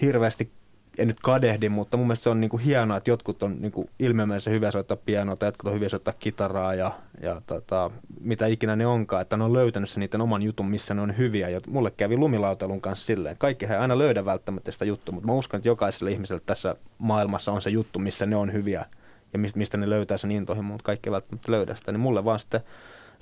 hirveästi 0.00 0.52
en 0.98 1.09
nyt 1.09 1.20
kadehdi, 1.22 1.68
mutta 1.68 1.96
mun 1.96 2.07
mielestä 2.07 2.22
se 2.22 2.31
on 2.31 2.40
niin 2.40 2.50
kuin 2.50 2.62
hienoa, 2.62 2.96
että 2.96 3.11
jotkut 3.11 3.42
on 3.42 3.61
niin 3.61 3.72
kuin 3.72 3.90
ilmeisesti 3.98 4.50
hyviä 4.50 4.70
soittaa 4.70 4.96
pianoa 4.96 5.37
tai 5.37 5.46
jotkut 5.46 5.68
on 5.68 5.74
hyviä 5.74 5.88
soittaa 5.88 6.14
kitaraa 6.18 6.74
ja, 6.74 6.90
ja 7.22 7.42
tota, 7.46 7.90
mitä 8.20 8.46
ikinä 8.46 8.76
ne 8.76 8.87
onkaan, 8.87 9.22
että 9.22 9.37
ne 9.37 9.44
on 9.44 9.52
löytänyt 9.52 9.90
sen 9.90 10.00
niiden 10.00 10.20
oman 10.20 10.42
jutun, 10.42 10.70
missä 10.70 10.94
ne 10.94 11.02
on 11.02 11.16
hyviä. 11.16 11.48
Ja 11.48 11.61
mulle 11.66 11.90
kävi 11.90 12.16
lumilautelun 12.16 12.81
kanssa 12.81 13.07
silleen, 13.07 13.37
kaikki 13.38 13.68
he 13.68 13.76
aina 13.76 13.98
löydä 13.98 14.24
välttämättä 14.24 14.72
sitä 14.72 14.85
juttua, 14.85 15.14
mutta 15.14 15.26
mä 15.26 15.33
uskon, 15.33 15.59
että 15.59 15.68
jokaiselle 15.68 16.11
ihmiselle 16.11 16.42
tässä 16.46 16.76
maailmassa 16.98 17.52
on 17.52 17.62
se 17.62 17.70
juttu, 17.70 17.98
missä 17.98 18.26
ne 18.26 18.37
on 18.37 18.52
hyviä 18.52 18.85
ja 19.33 19.38
mistä 19.55 19.76
ne 19.76 19.90
löytää 19.90 20.16
sen 20.16 20.31
intoihin, 20.33 20.64
mutta 20.64 20.85
kaikki 20.85 21.11
välttämättä 21.11 21.52
löydä 21.52 21.74
sitä. 21.74 21.92
Niin 21.92 22.00
mulle 22.00 22.24
vaan 22.24 22.40
sitten 22.40 22.61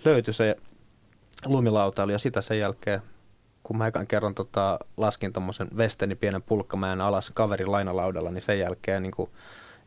löytyi 0.04 0.34
se 0.34 0.56
lumilautailu 1.46 2.10
ja 2.10 2.18
sitä 2.18 2.40
sen 2.40 2.58
jälkeen 2.58 3.02
kun 3.62 3.78
mä 3.78 3.86
ekan 3.86 4.06
kerran 4.06 4.34
tota, 4.34 4.78
laskin 4.96 5.32
tuommoisen 5.32 5.68
Vesteni 5.76 6.14
pienen 6.14 6.42
pulkkamäen 6.42 7.00
alas 7.00 7.30
kaverin 7.34 7.72
lainalaudalla, 7.72 8.30
niin 8.30 8.42
sen 8.42 8.58
jälkeen 8.58 9.02
niin 9.02 9.12
kuin, 9.12 9.30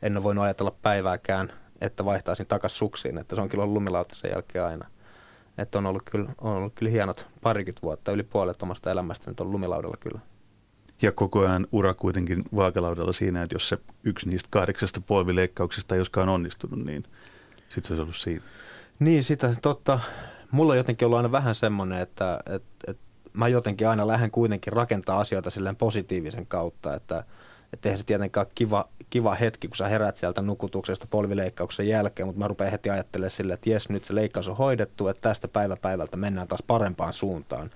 en 0.02 0.18
ole 0.18 0.24
voinut 0.24 0.44
ajatella 0.44 0.76
päivääkään, 0.82 1.54
että 1.82 2.06
vaihtaisin 2.06 2.48
takaisin 2.48 2.78
suksiin. 2.78 3.18
Että 3.18 3.36
se 3.36 3.42
on 3.42 3.50
kyllä 3.50 3.64
ollut 3.64 3.74
lumilauta 3.74 4.16
sen 4.16 4.32
jälkeen 4.32 4.66
aina. 4.66 4.88
Että 5.58 5.78
on 5.78 5.86
ollut 5.86 6.04
kyllä, 6.04 6.30
on 6.42 6.52
ollut 6.52 6.74
kyllä 6.76 6.92
hienot 6.92 7.28
parikymmentä 7.42 7.82
vuotta, 7.82 8.12
yli 8.12 8.24
puolet 8.24 8.64
omasta 8.64 8.92
elämästä 8.92 9.32
nyt 9.32 9.40
on 9.40 9.52
lumilaudalla 9.52 9.98
kyllä. 10.00 10.20
Ja 11.02 11.12
koko 11.12 11.40
ajan 11.40 11.68
ura 11.72 11.94
kuitenkin 11.94 12.44
vaakalaudalla 12.56 13.14
siinä, 13.14 13.44
että 13.44 13.56
jos 13.56 13.70
se 13.70 13.78
yksi 14.04 14.30
niistä 14.30 14.48
kahdeksasta 14.52 15.02
polvileikkauksesta 15.02 15.96
ei 15.96 16.00
joskaan 16.00 16.30
onnistunut, 16.30 16.86
niin 16.86 17.04
sitten 17.70 17.84
se 17.84 17.94
olisi 17.94 18.02
ollut 18.02 18.16
siinä. 18.16 18.42
Niin, 19.00 19.24
sitä 19.24 19.56
totta. 19.62 20.00
Mulla 20.52 20.74
on 20.74 20.78
jotenkin 20.78 21.06
ollut 21.06 21.18
aina 21.18 21.32
vähän 21.32 21.56
semmoinen, 21.56 22.02
että, 22.02 22.40
että, 22.46 22.92
että 22.92 23.04
mä 23.34 23.48
jotenkin 23.48 23.88
aina 23.88 24.08
lähden 24.08 24.32
kuitenkin 24.32 24.74
rakentaa 24.74 25.20
asioita 25.20 25.50
silleen 25.50 25.76
positiivisen 25.76 26.48
kautta, 26.48 26.94
että 26.94 27.24
että 27.74 27.90
eihän 27.90 27.98
se 27.98 28.06
tietenkään 28.06 28.46
kiva, 28.56 28.86
kiva 29.10 29.36
hetki, 29.36 29.68
kun 29.68 29.78
sä 29.78 29.88
herät 29.88 30.18
sieltä 30.18 30.42
nukutuksesta 30.42 31.08
polvileikkauksen 31.10 31.88
jälkeen, 31.88 32.28
mutta 32.28 32.40
mä 32.40 32.48
rupean 32.48 32.72
heti 32.72 32.90
ajattelemaan 32.90 33.32
silleen, 33.32 33.54
että 33.54 33.70
jes, 33.70 33.90
nyt 33.90 34.04
se 34.04 34.16
leikkaus 34.16 34.48
on 34.48 34.58
hoidettu, 34.58 35.08
että 35.08 35.30
tästä 35.30 35.48
päivä 35.48 35.76
päivältä 35.82 36.18
mennään 36.18 36.48
taas 36.48 36.64
parempaan 36.68 37.14
suuntaan. 37.14 37.70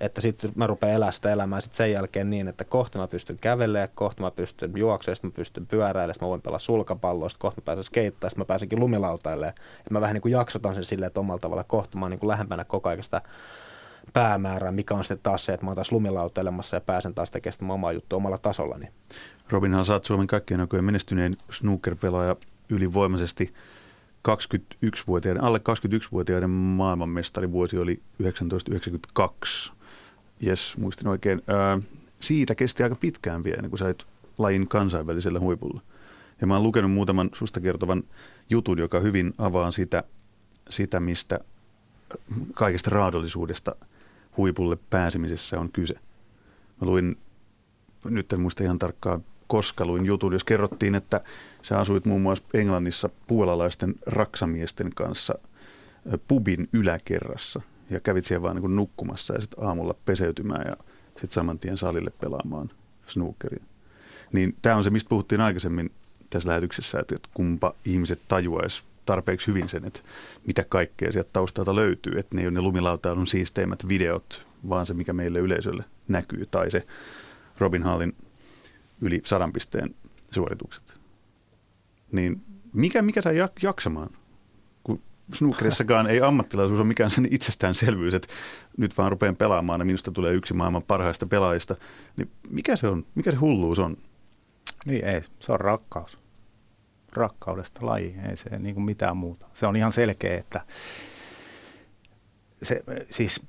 Että 0.00 0.20
sitten 0.20 0.52
mä 0.54 0.66
rupean 0.66 0.92
elämään 0.92 1.12
sitä 1.12 1.32
elämää 1.32 1.60
sitten 1.60 1.76
sen 1.76 1.92
jälkeen 1.92 2.30
niin, 2.30 2.48
että 2.48 2.64
kohta 2.64 2.98
mä 2.98 3.08
pystyn 3.08 3.36
kävelemään, 3.40 3.88
kohta 3.94 4.22
mä 4.22 4.30
pystyn 4.30 4.72
juoksemaan, 4.76 5.18
mä 5.22 5.30
pystyn 5.30 5.66
pyöräilemään, 5.66 6.16
mä 6.20 6.28
voin 6.28 6.42
pelaa 6.42 6.58
sulkapalloa, 6.58 7.28
kohta 7.38 7.60
mä 7.60 7.64
pääsen 7.64 7.84
skeittaamaan, 7.84 8.38
mä 8.38 8.44
pääsenkin 8.44 8.80
lumilautailemaan. 8.80 9.54
Että 9.78 9.90
mä 9.92 10.00
vähän 10.00 10.14
niin 10.14 10.22
kuin 10.22 10.32
jaksotan 10.32 10.74
sen 10.74 10.84
silleen, 10.84 11.06
että 11.06 11.20
omalla 11.20 11.40
tavalla 11.40 11.64
kohta 11.64 11.98
mä 11.98 12.04
oon 12.04 12.10
niin 12.10 12.20
kuin 12.20 12.28
lähempänä 12.28 12.64
koko 12.64 12.88
ajan 12.88 13.02
sitä 13.02 13.22
päämäärää, 14.12 14.72
mikä 14.72 14.94
on 14.94 15.04
sitten 15.04 15.18
taas 15.22 15.44
se, 15.44 15.52
että 15.52 15.66
mä 15.66 15.70
oon 15.70 15.76
taas 15.76 15.92
lumilautailemassa 15.92 16.76
ja 16.76 16.80
pääsen 16.80 17.14
taas 17.14 17.30
tekemään 17.30 17.70
omaa 17.70 17.92
juttua 17.92 18.16
omalla 18.16 18.38
tasollani. 18.38 18.88
Robinhan 19.50 19.84
saat 19.84 20.04
Suomen 20.04 20.26
kaikkien 20.26 20.60
aikojen 20.60 20.84
menestyneen 20.84 21.34
snooker-pelaaja 21.50 22.36
ylivoimaisesti 22.68 23.54
21-vuotiaiden, 24.28 25.42
alle 25.42 25.58
21-vuotiaiden 25.58 26.50
maailmanmestari 26.50 27.52
vuosi 27.52 27.78
oli 27.78 27.94
1992. 27.94 29.72
Jes, 30.40 30.76
muistin 30.76 31.08
oikein. 31.08 31.42
Ää, 31.46 31.78
siitä 32.20 32.54
kesti 32.54 32.82
aika 32.82 32.96
pitkään 32.96 33.44
vielä, 33.44 33.68
kun 33.68 33.78
sait 33.78 34.06
lajin 34.38 34.68
kansainvälisellä 34.68 35.40
huipulla. 35.40 35.80
Ja 36.40 36.46
mä 36.46 36.54
oon 36.54 36.62
lukenut 36.62 36.90
muutaman 36.90 37.30
susta 37.32 37.60
kertovan 37.60 38.02
jutun, 38.50 38.78
joka 38.78 39.00
hyvin 39.00 39.34
avaa 39.38 39.72
sitä, 39.72 40.04
sitä 40.68 41.00
mistä 41.00 41.40
kaikesta 42.54 42.90
raadollisuudesta 42.90 43.76
huipulle 44.38 44.78
pääsemisessä 44.90 45.60
on 45.60 45.72
kyse. 45.72 45.94
Mä 46.80 46.86
luin, 46.86 47.16
nyt 48.04 48.32
en 48.32 48.40
muista 48.40 48.64
ihan 48.64 48.78
tarkkaan 48.78 49.24
koska 49.48 49.86
luin 49.86 50.06
jutun, 50.06 50.32
jos 50.32 50.44
kerrottiin, 50.44 50.94
että 50.94 51.20
sä 51.62 51.78
asuit 51.78 52.04
muun 52.04 52.22
muassa 52.22 52.44
Englannissa 52.54 53.10
puolalaisten 53.26 53.94
raksamiesten 54.06 54.90
kanssa 54.94 55.34
pubin 56.28 56.68
yläkerrassa 56.72 57.60
ja 57.90 58.00
kävit 58.00 58.24
siellä 58.24 58.42
vaan 58.42 58.56
niin 58.56 58.76
nukkumassa 58.76 59.34
ja 59.34 59.40
sitten 59.40 59.64
aamulla 59.64 59.94
peseytymään 60.04 60.66
ja 60.68 60.76
sitten 61.06 61.30
saman 61.30 61.58
tien 61.58 61.76
salille 61.76 62.10
pelaamaan 62.10 62.70
snookeria. 63.06 63.64
Niin 64.32 64.56
tämä 64.62 64.76
on 64.76 64.84
se, 64.84 64.90
mistä 64.90 65.08
puhuttiin 65.08 65.40
aikaisemmin 65.40 65.90
tässä 66.30 66.48
lähetyksessä, 66.48 66.98
että 66.98 67.28
kumpa 67.34 67.74
ihmiset 67.84 68.20
tajuaisi 68.28 68.82
tarpeeksi 69.08 69.46
hyvin 69.46 69.68
sen, 69.68 69.84
että 69.84 70.00
mitä 70.46 70.64
kaikkea 70.68 71.12
sieltä 71.12 71.30
taustalta 71.32 71.74
löytyy. 71.74 72.18
Että 72.18 72.34
ne 72.34 72.40
ei 72.40 72.46
ole 72.46 72.54
ne 72.54 72.60
lumilautailun 72.60 73.26
siisteimmät 73.26 73.88
videot, 73.88 74.46
vaan 74.68 74.86
se, 74.86 74.94
mikä 74.94 75.12
meille 75.12 75.38
yleisölle 75.38 75.84
näkyy, 76.08 76.46
tai 76.46 76.70
se 76.70 76.86
Robin 77.58 77.82
Hallin 77.82 78.16
yli 79.00 79.22
sadan 79.24 79.52
pisteen 79.52 79.94
suoritukset. 80.30 80.94
Niin 82.12 82.42
mikä, 82.72 83.02
mikä 83.02 83.22
saa 83.22 83.32
jaksamaan? 83.62 84.10
Kun 84.84 85.02
snookerissakaan 85.34 86.06
ei 86.06 86.20
ammattilaisuus 86.20 86.80
ole 86.80 86.88
mikään 86.88 87.10
sen 87.10 87.28
itsestäänselvyys, 87.30 88.14
että 88.14 88.28
nyt 88.76 88.98
vaan 88.98 89.10
rupean 89.10 89.36
pelaamaan 89.36 89.80
ja 89.80 89.84
minusta 89.84 90.12
tulee 90.12 90.32
yksi 90.32 90.54
maailman 90.54 90.82
parhaista 90.82 91.26
pelaajista. 91.26 91.76
Niin 92.16 92.30
mikä 92.50 92.76
se 92.76 92.88
on? 92.88 93.06
Mikä 93.14 93.30
se 93.30 93.36
hulluus 93.36 93.78
on? 93.78 93.96
Niin 94.84 95.04
ei, 95.04 95.22
se 95.40 95.52
on 95.52 95.60
rakkaus. 95.60 96.18
Rakkaudesta 97.12 97.86
laji, 97.86 98.16
ei 98.30 98.36
se 98.36 98.58
niin 98.58 98.74
kuin 98.74 98.84
mitään 98.84 99.16
muuta. 99.16 99.46
Se 99.54 99.66
on 99.66 99.76
ihan 99.76 99.92
selkeä, 99.92 100.38
että 100.38 100.60
se, 102.62 102.82
siis 103.10 103.40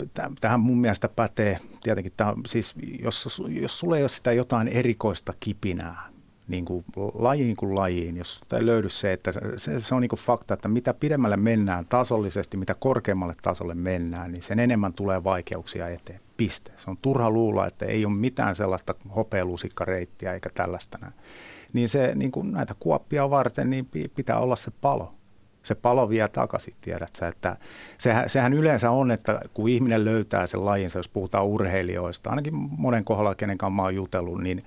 tähän 0.42 0.60
mun 0.60 0.78
mielestä 0.78 1.10
pätee 1.10 1.60
tietenkin, 1.84 2.14
tämä, 2.18 2.34
siis 2.46 2.76
jos, 3.04 3.42
jos 3.50 3.80
sulla 3.80 3.98
ei 3.98 4.04
ole 4.04 4.10
sitä 4.10 4.32
jotain 4.32 4.68
erikoista 4.68 5.34
kipinää, 5.40 6.10
niin 6.48 6.66
kuin 6.66 6.86
lajiin 7.14 7.56
kuin 7.56 7.76
lajiin, 7.76 8.18
jos 8.18 8.42
ei 8.54 8.66
löydy 8.66 8.90
se, 8.90 9.14
että 9.14 9.32
se, 9.58 9.80
se 9.80 9.96
on 9.96 10.02
niin 10.02 10.10
kuin 10.10 10.20
fakta, 10.20 10.54
että 10.54 10.68
mitä 10.68 10.94
pidemmälle 10.94 11.38
mennään 11.38 11.86
tasollisesti, 11.86 12.58
mitä 12.58 12.76
korkeammalle 12.80 13.36
tasolle 13.42 13.76
mennään, 13.76 14.32
niin 14.32 14.44
sen 14.44 14.60
enemmän 14.60 14.94
tulee 14.94 15.24
vaikeuksia 15.24 15.88
eteen. 15.88 16.20
Piste. 16.38 16.72
Se 16.78 16.90
on 16.90 16.98
turha 16.98 17.30
luulla, 17.30 17.68
että 17.68 17.86
ei 17.86 18.06
ole 18.06 18.14
mitään 18.14 18.56
sellaista 18.56 18.96
hopealusikkareittiä 19.16 20.34
eikä 20.34 20.50
tällaista. 20.54 20.98
Näin. 21.02 21.14
Niin 21.74 21.90
se 21.90 22.12
niin 22.16 22.32
kuin 22.32 22.52
näitä 22.52 22.76
kuoppia 22.80 23.30
varten 23.30 23.70
niin 23.70 23.90
pitää 24.16 24.40
olla 24.40 24.56
se 24.56 24.72
palo 24.82 25.14
se 25.64 25.76
palo 25.76 26.10
vie 26.10 26.28
takaisin, 26.28 26.74
tiedät 26.82 27.16
sä, 27.16 27.28
että 27.28 27.58
sehän, 27.98 28.30
sehän 28.30 28.54
yleensä 28.54 28.92
on, 28.92 29.12
että 29.12 29.42
kun 29.54 29.70
ihminen 29.70 30.06
löytää 30.06 30.48
sen 30.48 30.66
lajinsa, 30.66 31.00
jos 31.00 31.10
puhutaan 31.10 31.46
urheilijoista, 31.46 32.30
ainakin 32.30 32.54
monen 32.56 33.04
kohdalla, 33.06 33.36
kenen 33.36 33.58
kanssa 33.58 33.76
mä 33.76 33.82
oon 33.82 33.96
jutellut, 33.96 34.42
niin 34.42 34.64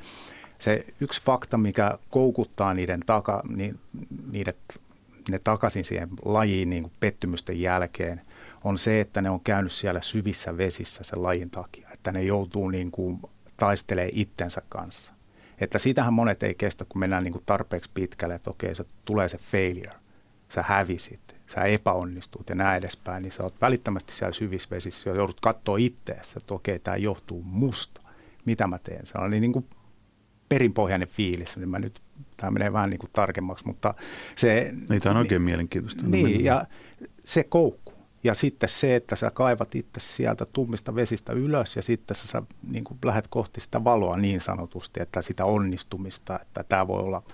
se 0.58 0.86
yksi 1.00 1.22
fakta, 1.22 1.58
mikä 1.58 1.98
koukuttaa 2.10 2.74
niiden, 2.74 3.00
taka, 3.06 3.42
niin, 3.56 3.80
niiden 4.32 4.54
ne 5.30 5.38
takaisin 5.44 5.84
siihen 5.84 6.08
lajiin 6.24 6.70
niin 6.70 6.82
kuin 6.82 6.92
pettymysten 7.00 7.60
jälkeen, 7.60 8.20
on 8.64 8.78
se, 8.78 9.00
että 9.00 9.22
ne 9.22 9.30
on 9.30 9.40
käynyt 9.40 9.72
siellä 9.72 10.00
syvissä 10.00 10.56
vesissä 10.56 11.04
sen 11.04 11.22
lajin 11.22 11.50
takia, 11.50 11.88
että 11.92 12.12
ne 12.12 12.22
joutuu 12.22 12.68
niin 12.70 12.90
kuin 12.90 13.20
taistelee 13.56 14.08
itsensä 14.12 14.62
kanssa. 14.68 15.12
Että 15.64 15.78
sitähän 15.78 16.14
monet 16.14 16.42
ei 16.42 16.54
kestä, 16.54 16.84
kun 16.88 17.00
mennään 17.00 17.24
niin 17.24 17.32
kuin 17.32 17.42
tarpeeksi 17.46 17.90
pitkälle, 17.94 18.34
että 18.34 18.50
okei, 18.50 18.74
se 18.74 18.84
tulee 19.04 19.28
se 19.28 19.38
failure 19.38 20.02
sä 20.54 20.64
hävisit, 20.66 21.20
sä 21.46 21.64
epäonnistut 21.64 22.48
ja 22.48 22.54
näin 22.54 22.78
edespäin, 22.78 23.22
niin 23.22 23.32
sä 23.32 23.42
oot 23.42 23.60
välittömästi 23.60 24.14
siellä 24.14 24.32
syvissä 24.32 24.68
vesissä 24.70 25.10
ja 25.10 25.16
joudut 25.16 25.40
katsoa 25.40 25.76
itseäsi, 25.76 26.32
että 26.36 26.54
okei, 26.54 26.78
tämä 26.78 26.96
johtuu 26.96 27.42
musta. 27.42 28.00
Mitä 28.44 28.66
mä 28.66 28.78
teen? 28.78 29.06
Se 29.06 29.18
on 29.18 29.30
niin 29.30 29.52
kuin 29.52 29.66
perinpohjainen 30.48 31.08
fiilis, 31.08 31.56
niin 31.56 31.68
mä 31.68 31.78
nyt, 31.78 32.02
tämä 32.36 32.50
menee 32.50 32.72
vähän 32.72 32.90
niin 32.90 32.98
kuin 32.98 33.10
tarkemmaksi, 33.12 33.66
mutta 33.66 33.94
se... 34.34 34.72
Niin, 34.88 35.02
tämä 35.02 35.10
on 35.10 35.16
oikein 35.16 35.40
niin, 35.40 35.42
mielenkiintoista. 35.42 36.02
Niin, 36.06 36.44
ja 36.44 36.64
se 37.24 37.44
koukku. 37.44 37.91
Ja 38.24 38.34
sitten 38.34 38.68
se, 38.68 38.96
että 38.96 39.16
sä 39.16 39.30
kaivat 39.30 39.74
itse 39.74 40.00
sieltä 40.00 40.46
tummista 40.52 40.94
vesistä 40.94 41.32
ylös 41.32 41.76
ja 41.76 41.82
sitten 41.82 42.16
sä, 42.16 42.26
sä 42.26 42.42
niin 42.68 42.84
kuin 42.84 42.98
lähdet 43.04 43.28
kohti 43.28 43.60
sitä 43.60 43.84
valoa 43.84 44.16
niin 44.16 44.40
sanotusti, 44.40 45.02
että 45.02 45.22
sitä 45.22 45.44
onnistumista, 45.44 46.40
että 46.40 46.64
tämä 46.68 46.86
voi 46.86 47.00
olla– 47.00 47.22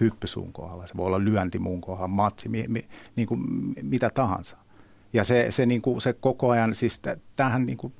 hyppy 0.00 0.26
sun 0.26 0.52
kohdalla, 0.52 0.86
se 0.86 0.96
voi 0.96 1.06
olla 1.06 1.24
lyönti 1.24 1.58
mun 1.58 1.80
kohdalla, 1.80 2.08
matsi, 2.08 2.48
mi, 2.48 2.64
mi, 2.68 2.88
niin 3.16 3.28
kuin 3.28 3.40
mitä 3.82 4.10
tahansa. 4.14 4.56
Ja 5.12 5.24
se, 5.24 5.46
se, 5.50 5.66
niin 5.66 5.82
kuin, 5.82 6.00
se 6.00 6.12
koko 6.12 6.50
ajan, 6.50 6.74
siis 6.74 7.02
tähän 7.36 7.66
niin 7.66 7.76
kuin 7.76 7.92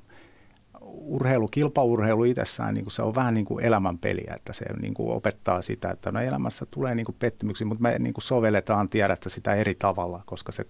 urheilu, 1.05 1.47
kilpaurheilu 1.47 2.23
itsessään, 2.23 2.73
niin 2.73 2.85
kuin 2.85 2.91
se 2.91 3.01
on 3.01 3.15
vähän 3.15 3.33
niin 3.33 3.45
kuin 3.45 3.65
elämänpeliä, 3.65 4.33
että 4.35 4.53
se 4.53 4.65
niin 4.81 4.93
kuin 4.93 5.15
opettaa 5.17 5.61
sitä, 5.61 5.91
että 5.91 6.11
no 6.11 6.19
elämässä 6.19 6.65
tulee 6.71 6.95
niin 6.95 7.05
kuin 7.05 7.15
pettymyksiä, 7.19 7.67
mutta 7.67 7.81
me 7.81 7.99
niin 7.99 8.13
kuin 8.13 8.23
sovelletaan, 8.23 8.89
tiedätkö, 8.89 9.29
sitä 9.29 9.55
eri 9.55 9.75
tavalla, 9.75 10.21
koska 10.25 10.51
se 10.51 10.65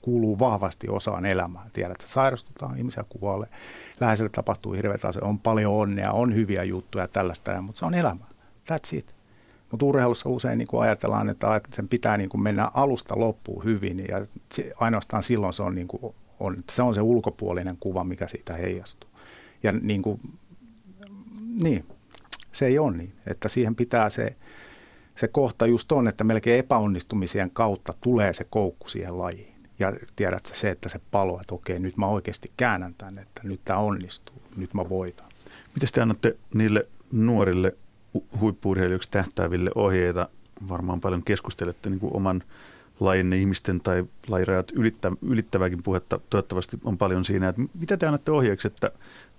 kuuluu 0.00 0.38
vahvasti 0.38 0.88
osaan 0.88 1.26
elämää. 1.26 1.70
Tiedätkö, 1.72 2.06
sairastutaan, 2.06 2.78
ihmisiä 2.78 3.04
kuolee, 3.08 3.48
läheiselle 4.00 4.30
tapahtuu 4.30 4.72
hirveätä 4.72 5.08
asioita, 5.08 5.28
on 5.28 5.38
paljon 5.38 5.74
onnea, 5.74 6.12
on 6.12 6.34
hyviä 6.34 6.62
juttuja 6.64 7.08
tällaista, 7.08 7.62
mutta 7.62 7.78
se 7.78 7.86
on 7.86 7.94
elämä. 7.94 8.24
That's 8.72 8.96
it. 8.96 9.14
Mutta 9.70 9.86
urheilussa 9.86 10.28
usein 10.28 10.58
niin 10.58 10.68
kuin 10.68 10.82
ajatellaan, 10.82 11.28
että 11.28 11.60
sen 11.72 11.88
pitää 11.88 12.16
niin 12.16 12.30
kuin 12.30 12.42
mennä 12.42 12.70
alusta 12.74 13.18
loppuun 13.18 13.64
hyvin 13.64 14.04
ja 14.08 14.26
ainoastaan 14.76 15.22
silloin 15.22 15.52
se 15.52 15.62
on, 15.62 15.74
niin 15.74 15.88
kuin, 15.88 16.14
on, 16.40 16.56
se 16.70 16.82
on 16.82 16.94
se 16.94 17.00
ulkopuolinen 17.00 17.76
kuva, 17.80 18.04
mikä 18.04 18.26
siitä 18.26 18.54
heijastuu. 18.54 19.09
Ja 19.62 19.72
niin, 19.72 20.02
kuin, 20.02 20.20
niin 21.62 21.86
se 22.52 22.66
ei 22.66 22.78
ole 22.78 22.96
niin, 22.96 23.12
että 23.26 23.48
siihen 23.48 23.74
pitää 23.74 24.10
se, 24.10 24.36
se 25.16 25.28
kohta 25.28 25.66
just 25.66 25.92
on, 25.92 26.08
että 26.08 26.24
melkein 26.24 26.58
epäonnistumisien 26.58 27.50
kautta 27.50 27.94
tulee 28.00 28.34
se 28.34 28.44
koukku 28.44 28.88
siihen 28.88 29.18
lajiin. 29.18 29.54
Ja 29.78 29.92
tiedät 30.16 30.46
se, 30.46 30.70
että 30.70 30.88
se 30.88 31.00
palo, 31.10 31.40
että 31.40 31.54
okei, 31.54 31.80
nyt 31.80 31.96
mä 31.96 32.06
oikeasti 32.06 32.52
käännän 32.56 32.94
tänne, 32.94 33.22
että 33.22 33.40
nyt 33.44 33.60
tämä 33.64 33.78
onnistuu, 33.78 34.42
nyt 34.56 34.74
mä 34.74 34.88
voitan. 34.88 35.28
Miten 35.74 35.88
te 35.92 36.00
annatte 36.00 36.36
niille 36.54 36.86
nuorille 37.12 37.76
huippuurheilijoiksi 38.40 39.10
tähtääville 39.10 39.70
ohjeita. 39.74 40.28
Varmaan 40.68 41.00
paljon 41.00 41.22
keskustelette 41.22 41.90
niin 41.90 42.00
kuin 42.00 42.16
oman 42.16 42.42
lajinne 43.00 43.36
ihmisten 43.36 43.80
tai 43.80 44.04
lajirajat 44.28 44.70
ylittä, 44.70 45.12
ylittäväkin 45.22 45.82
puhetta. 45.82 46.20
Toivottavasti 46.30 46.78
on 46.84 46.98
paljon 46.98 47.24
siinä, 47.24 47.48
että 47.48 47.62
mitä 47.80 47.96
te 47.96 48.06
annatte 48.06 48.30
ohjeeksi, 48.30 48.66
että 48.66 48.90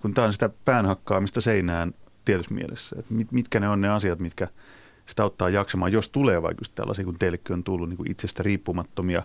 kun 0.01 0.13
tämä 0.13 0.27
on 0.27 0.33
sitä 0.33 0.49
päänhakkaamista 0.65 1.41
seinään 1.41 1.93
tietyssä 2.25 2.53
mielessä, 2.53 2.95
että 2.99 3.13
mit, 3.13 3.31
mitkä 3.31 3.59
ne 3.59 3.69
on 3.69 3.81
ne 3.81 3.89
asiat, 3.89 4.19
mitkä 4.19 4.47
sitä 5.05 5.23
auttaa 5.23 5.49
jaksamaan, 5.49 5.91
jos 5.91 6.09
tulee 6.09 6.41
vaikka 6.41 6.65
tällaisia, 6.75 7.05
kun 7.05 7.19
teillekin 7.19 7.53
on 7.53 7.63
tullut 7.63 7.89
niin 7.89 7.97
kuin 7.97 8.11
itsestä 8.11 8.43
riippumattomia 8.43 9.23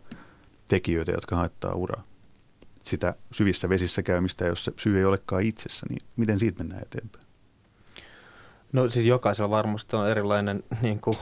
tekijöitä, 0.68 1.12
jotka 1.12 1.36
haittaa 1.36 1.74
uraa. 1.74 2.02
Sitä 2.82 3.14
syvissä 3.32 3.68
vesissä 3.68 4.02
käymistä, 4.02 4.44
jos 4.44 4.64
se 4.64 4.72
syy 4.76 4.98
ei 4.98 5.04
olekaan 5.04 5.42
itsessä, 5.42 5.86
niin 5.90 6.00
miten 6.16 6.38
siitä 6.38 6.58
mennään 6.58 6.82
eteenpäin? 6.82 7.26
No 8.72 8.88
siis 8.88 9.06
jokaisella 9.06 9.50
varmasti 9.50 9.96
on 9.96 10.08
erilainen 10.08 10.62
niin 10.82 11.00
kuin, 11.00 11.18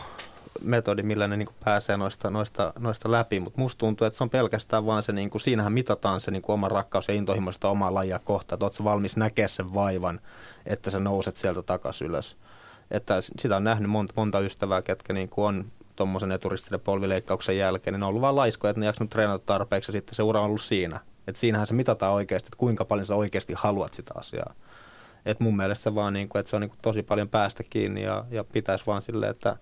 metodi, 0.62 1.02
millä 1.02 1.28
ne 1.28 1.36
niin 1.36 1.46
kuin, 1.46 1.56
pääsee 1.64 1.96
noista, 1.96 2.30
noista, 2.30 2.72
noista 2.78 3.10
läpi, 3.10 3.40
mutta 3.40 3.60
musta 3.60 3.78
tuntuu, 3.78 4.06
että 4.06 4.16
se 4.16 4.24
on 4.24 4.30
pelkästään 4.30 4.86
vaan 4.86 5.02
se, 5.02 5.12
niin 5.12 5.30
kuin, 5.30 5.42
siinähän 5.42 5.72
mitataan 5.72 6.20
se 6.20 6.30
niin 6.30 6.42
kuin, 6.42 6.54
oma 6.54 6.68
rakkaus 6.68 7.08
ja 7.08 7.14
intohimo 7.14 7.52
sitä 7.52 7.68
omaa 7.68 7.94
lajia 7.94 8.18
kohtaan, 8.18 8.66
että 8.66 8.84
valmis 8.84 9.16
näkemään 9.16 9.48
sen 9.48 9.74
vaivan, 9.74 10.20
että 10.66 10.90
sä 10.90 11.00
nouset 11.00 11.36
sieltä 11.36 11.62
takaisin 11.62 12.06
ylös. 12.06 12.36
Että 12.90 13.14
sitä 13.38 13.56
on 13.56 13.64
nähnyt 13.64 13.90
monta, 13.90 14.12
monta 14.16 14.40
ystävää, 14.40 14.82
ketkä 14.82 15.12
niin 15.12 15.28
kuin, 15.28 15.46
on 15.46 15.64
tuommoisen 15.96 16.32
eturistille 16.32 16.78
polvileikkauksen 16.78 17.58
jälkeen, 17.58 17.92
niin 17.92 18.00
ne 18.00 18.06
on 18.06 18.08
ollut 18.08 18.22
vaan 18.22 18.36
laiskoja, 18.36 18.70
että 18.70 18.80
ne 18.80 18.86
jaksanut 18.86 19.10
treenata 19.10 19.44
tarpeeksi 19.46 19.90
ja 19.90 19.92
sitten 19.92 20.14
se 20.14 20.22
ura 20.22 20.40
on 20.40 20.46
ollut 20.46 20.60
siinä. 20.60 21.00
Että 21.26 21.40
siinähän 21.40 21.66
se 21.66 21.74
mitataan 21.74 22.12
oikeasti, 22.12 22.46
että 22.46 22.58
kuinka 22.58 22.84
paljon 22.84 23.06
sä 23.06 23.14
oikeasti 23.14 23.52
haluat 23.56 23.94
sitä 23.94 24.14
asiaa. 24.16 24.54
Et 25.26 25.40
mun 25.40 25.56
mielestä 25.56 25.94
vaan, 25.94 26.12
niin 26.12 26.28
kuin, 26.28 26.46
se 26.46 26.56
on 26.56 26.62
niin 26.62 26.70
kuin 26.70 26.78
tosi 26.82 27.02
paljon 27.02 27.28
päästä 27.28 27.62
kiinni 27.70 28.02
ja, 28.02 28.24
ja 28.30 28.44
pitäisi 28.44 28.86
vaan 28.86 29.02
silleen, 29.02 29.30
että 29.30 29.56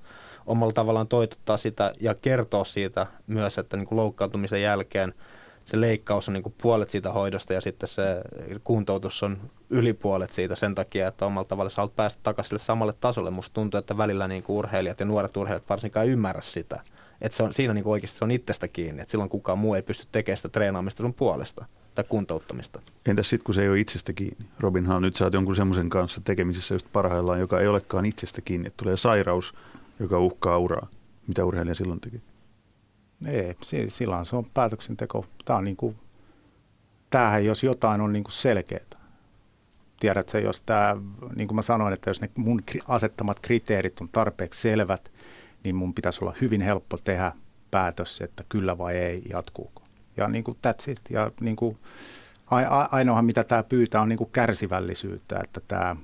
omalla 0.46 0.72
tavallaan 0.72 1.08
toitottaa 1.08 1.56
sitä 1.56 1.92
ja 2.00 2.14
kertoa 2.14 2.64
siitä 2.64 3.06
myös, 3.26 3.58
että 3.58 3.76
niin 3.76 3.86
kuin 3.86 3.96
loukkaantumisen 3.96 4.62
jälkeen 4.62 5.14
se 5.64 5.80
leikkaus 5.80 6.28
on 6.28 6.34
niin 6.34 6.42
kuin 6.42 6.54
puolet 6.62 6.90
siitä 6.90 7.12
hoidosta 7.12 7.52
ja 7.52 7.60
sitten 7.60 7.88
se 7.88 8.02
kuntoutus 8.64 9.22
on 9.22 9.36
ylipuolet 9.70 10.32
siitä 10.32 10.54
sen 10.54 10.74
takia, 10.74 11.08
että 11.08 11.26
omalla 11.26 11.48
tavalla 11.48 11.70
sä 11.70 11.76
haluat 11.76 11.96
päästä 11.96 12.20
takaisin 12.22 12.58
samalle 12.58 12.94
tasolle. 13.00 13.30
Musta 13.30 13.54
tuntuu, 13.54 13.78
että 13.78 13.96
välillä 13.96 14.28
niin 14.28 14.42
kuin 14.42 14.56
urheilijat 14.56 15.00
ja 15.00 15.06
nuoret 15.06 15.36
urheilijat 15.36 15.68
varsinkaan 15.68 16.08
ymmärrä 16.08 16.42
sitä. 16.42 16.80
Että 17.20 17.36
se 17.36 17.42
on, 17.42 17.54
siinä 17.54 17.74
niin 17.74 17.84
kuin 17.84 17.92
oikeasti 17.92 18.18
se 18.18 18.24
on 18.24 18.30
itsestä 18.30 18.68
kiinni, 18.68 19.02
että 19.02 19.10
silloin 19.10 19.30
kukaan 19.30 19.58
muu 19.58 19.74
ei 19.74 19.82
pysty 19.82 20.06
tekemään 20.12 20.36
sitä 20.36 20.48
treenaamista 20.48 21.02
sun 21.02 21.14
puolesta 21.14 21.64
tai 21.94 22.04
kuntouttamista. 22.08 22.80
Entäs 23.06 23.30
sitten, 23.30 23.44
kun 23.44 23.54
se 23.54 23.62
ei 23.62 23.68
ole 23.68 23.80
itsestä 23.80 24.12
kiinni? 24.12 24.46
Robinhan, 24.60 25.02
nyt 25.02 25.16
sä 25.16 25.24
oot 25.24 25.34
jonkun 25.34 25.56
semmoisen 25.56 25.90
kanssa 25.90 26.20
tekemisissä 26.24 26.74
just 26.74 26.86
parhaillaan, 26.92 27.40
joka 27.40 27.60
ei 27.60 27.66
olekaan 27.66 28.06
itsestä 28.06 28.40
kiinni. 28.40 28.66
Että 28.66 28.82
tulee 28.82 28.96
sairaus, 28.96 29.54
joka 29.98 30.18
uhkaa 30.18 30.58
uraa. 30.58 30.88
Mitä 31.26 31.44
urheilija 31.44 31.74
silloin 31.74 32.00
teki? 32.00 32.22
Ei, 33.26 33.56
silloin 33.88 34.26
se 34.26 34.36
on 34.36 34.44
päätöksenteko. 34.54 35.26
Tämä 35.44 35.58
on 35.58 35.64
niin 35.64 35.76
kuin, 35.76 35.96
tämähän 37.10 37.44
jos 37.44 37.64
jotain 37.64 38.00
on 38.00 38.12
niin 38.12 38.24
kuin 38.24 38.32
selkeää. 38.32 38.84
tiedät 40.00 40.28
sä, 40.28 40.38
jos 40.38 40.62
tämä, 40.62 40.96
niin 41.36 41.48
kuin 41.48 41.56
mä 41.56 41.62
sanoin, 41.62 41.92
että 41.92 42.10
jos 42.10 42.20
ne 42.20 42.30
mun 42.36 42.62
asettamat 42.88 43.40
kriteerit 43.40 44.00
on 44.00 44.08
tarpeeksi 44.08 44.60
selvät, 44.60 45.12
niin 45.64 45.76
mun 45.76 45.94
pitäisi 45.94 46.18
olla 46.22 46.34
hyvin 46.40 46.60
helppo 46.60 46.98
tehdä 46.98 47.32
päätös, 47.70 48.20
että 48.20 48.44
kyllä 48.48 48.78
vai 48.78 48.96
ei, 48.96 49.22
jatkuuko. 49.30 49.82
Ja 50.16 50.28
niin 50.28 50.44
kuin 50.44 50.56
that's 50.66 50.90
it. 50.90 51.00
Ja 51.10 51.30
niin 51.40 51.56
kuin, 51.56 51.78
ainoahan 52.90 53.24
mitä 53.24 53.44
tämä 53.44 53.62
pyytää 53.62 54.02
on 54.02 54.08
niin 54.08 54.16
kuin 54.16 54.30
kärsivällisyyttä, 54.32 55.40
että 55.44 55.60
tämä 55.68 55.96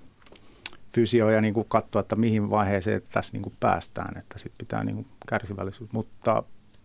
fysio 0.98 1.30
ja 1.30 1.40
niin 1.40 1.54
kuin 1.54 1.66
katsoa, 1.68 2.00
että 2.00 2.16
mihin 2.16 2.50
vaiheeseen 2.50 3.02
tässä 3.12 3.32
niin 3.32 3.42
kuin 3.42 3.54
päästään, 3.60 4.18
että 4.18 4.38
sitten 4.38 4.58
pitää 4.58 4.84
niin 4.84 4.94
kuin 4.94 5.06
kärsivällisyyttä. 5.28 5.96
Mutta 5.96 6.42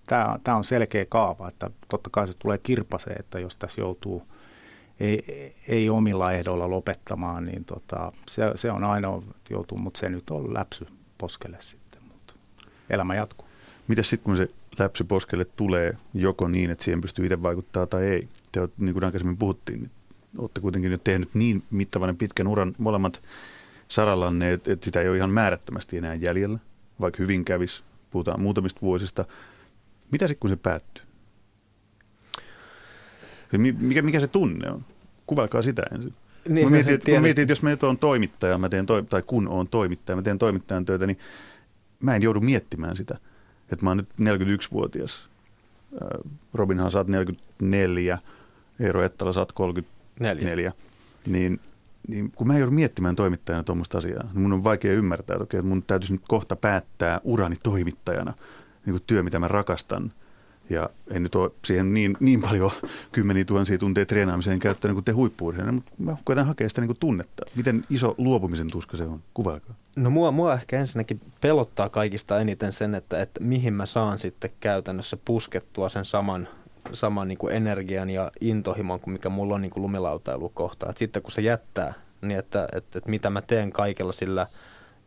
tämä, 0.07 0.39
tämä 0.43 0.57
on 0.57 0.63
selkeä 0.63 1.05
kaava, 1.05 1.47
että 1.47 1.69
totta 1.87 2.09
kai 2.09 2.27
se 2.27 2.33
tulee 2.39 2.57
kirpaseen, 2.57 3.19
että 3.19 3.39
jos 3.39 3.57
tässä 3.57 3.81
joutuu 3.81 4.27
ei, 4.99 5.53
ei 5.67 5.89
omilla 5.89 6.31
ehdoilla 6.31 6.69
lopettamaan, 6.69 7.43
niin 7.43 7.65
tota, 7.65 8.11
se, 8.27 8.51
se 8.55 8.71
on 8.71 8.83
ainoa 8.83 9.23
joutuu, 9.49 9.77
mutta 9.77 9.99
se 9.99 10.09
nyt 10.09 10.29
on 10.29 10.53
läpsy 10.53 10.87
poskelle 11.17 11.57
sitten, 11.59 12.01
mutta 12.07 12.33
elämä 12.89 13.15
jatkuu. 13.15 13.47
Miten 13.87 14.03
sitten 14.03 14.23
kun 14.23 14.37
se 14.37 14.47
läpsy 14.79 15.03
poskelle 15.03 15.45
tulee 15.45 15.97
joko 16.13 16.47
niin, 16.47 16.69
että 16.69 16.83
siihen 16.83 17.01
pystyy 17.01 17.25
itse 17.25 17.43
vaikuttaa 17.43 17.87
tai 17.87 18.03
ei? 18.03 18.27
Te 18.51 18.59
olette, 18.59 18.75
niin 18.79 18.93
kuin 18.93 19.03
aikaisemmin 19.03 19.37
puhuttiin, 19.37 19.79
niin 19.79 19.91
olette 20.37 20.61
kuitenkin 20.61 20.91
jo 20.91 20.97
tehnyt 20.97 21.29
niin 21.33 21.63
mittavan 21.71 22.17
pitkän 22.17 22.47
uran 22.47 22.75
molemmat 22.77 23.21
sarallanne, 23.87 24.53
että, 24.53 24.73
että 24.73 24.85
sitä 24.85 25.01
ei 25.01 25.09
ole 25.09 25.17
ihan 25.17 25.29
määrättömästi 25.29 25.97
enää 25.97 26.13
jäljellä, 26.13 26.59
vaikka 27.01 27.23
hyvin 27.23 27.45
kävisi, 27.45 27.83
puhutaan 28.11 28.41
muutamista 28.41 28.81
vuosista. 28.81 29.25
Mitä 30.11 30.27
sitten 30.27 30.39
kun 30.39 30.49
se 30.49 30.55
päättyy? 30.55 31.05
Mikä, 33.57 34.01
mikä 34.01 34.19
se 34.19 34.27
tunne 34.27 34.71
on? 34.71 34.85
Kuvailkaa 35.27 35.61
sitä 35.61 35.83
ensin. 35.91 36.13
Niin, 36.49 36.67
mä 36.67 36.71
mietin, 36.71 36.93
että, 36.93 37.11
mä 37.11 37.19
mietin, 37.19 37.41
että 37.41 37.51
jos 37.51 37.61
mä 37.61 37.69
nyt 37.69 37.83
oon 37.83 37.97
toimittaja, 37.97 38.57
mä 38.57 38.69
teen 38.69 38.85
toi, 38.85 39.03
tai 39.03 39.21
kun 39.27 39.47
oon 39.47 39.67
toimittaja, 39.67 40.15
mä 40.15 40.21
teen 40.21 40.39
toimittajan 40.39 40.85
töitä, 40.85 41.07
niin 41.07 41.17
mä 41.99 42.15
en 42.15 42.21
joudu 42.21 42.39
miettimään 42.39 42.95
sitä, 42.95 43.17
että 43.71 43.85
mä 43.85 43.89
oon 43.89 43.97
nyt 43.97 44.09
41-vuotias. 44.21 45.29
Robinhan 46.53 46.91
saat 46.91 47.07
44, 47.07 48.17
Eero 48.79 49.03
Ettala 49.03 49.33
saat 49.33 49.51
34. 49.51 50.49
Neljä. 50.49 50.71
Niin, 51.27 51.59
niin 52.07 52.31
kun 52.31 52.47
mä 52.47 52.53
en 52.53 52.59
joudu 52.59 52.71
miettimään 52.71 53.15
toimittajana 53.15 53.63
tuommoista 53.63 53.97
asiaa, 53.97 54.23
niin 54.23 54.41
mun 54.41 54.53
on 54.53 54.63
vaikea 54.63 54.93
ymmärtää, 54.93 55.33
että, 55.33 55.43
okei, 55.43 55.57
että 55.57 55.69
mun 55.69 55.83
täytyisi 55.83 56.13
nyt 56.13 56.21
kohta 56.27 56.55
päättää 56.55 57.21
urani 57.23 57.55
toimittajana, 57.63 58.33
niin 58.85 58.93
kuin 58.93 59.03
työ, 59.07 59.23
mitä 59.23 59.39
mä 59.39 59.47
rakastan– 59.47 60.11
ja 60.69 60.89
en 61.11 61.23
nyt 61.23 61.35
ole 61.35 61.51
siihen 61.65 61.93
niin, 61.93 62.17
niin 62.19 62.41
paljon 62.41 62.71
kymmeniä 63.11 63.45
tuhansia 63.45 63.77
tunteja 63.77 64.05
treenaamiseen 64.05 64.59
käyttänyt 64.59 64.95
kuin 64.95 65.03
te 65.03 65.11
huippu 65.11 65.53
mutta 65.71 65.91
mä 65.97 66.17
koitan 66.23 66.45
hakea 66.45 66.69
sitä 66.69 66.81
niin 66.81 66.97
tunnetta. 66.99 67.45
Miten 67.55 67.85
iso 67.89 68.15
luopumisen 68.17 68.71
tuska 68.71 68.97
se 68.97 69.03
on? 69.03 69.21
Kuvailkaa. 69.33 69.75
No 69.95 70.09
mua, 70.09 70.31
mua 70.31 70.53
ehkä 70.53 70.79
ensinnäkin 70.79 71.21
pelottaa 71.41 71.89
kaikista 71.89 72.39
eniten 72.39 72.73
sen, 72.73 72.95
että, 72.95 73.21
että 73.21 73.43
mihin 73.43 73.73
mä 73.73 73.85
saan 73.85 74.17
sitten 74.17 74.51
käytännössä 74.59 75.17
puskettua 75.25 75.89
sen 75.89 76.05
saman, 76.05 76.47
saman 76.91 77.27
niin 77.27 77.37
kuin 77.37 77.55
energian 77.55 78.09
ja 78.09 78.31
intohimon 78.41 78.99
kuin 78.99 79.13
mikä 79.13 79.29
mulla 79.29 79.55
on 79.55 79.61
niin 79.61 79.71
kuin 79.71 79.83
lumilautailukohta. 79.83 80.89
Et 80.89 80.97
sitten 80.97 81.21
kun 81.21 81.31
se 81.31 81.41
jättää, 81.41 81.93
niin 82.21 82.39
että, 82.39 82.67
että, 82.73 82.97
että 82.97 83.09
mitä 83.09 83.29
mä 83.29 83.41
teen 83.41 83.71
kaikella 83.71 84.11
sillä– 84.11 84.47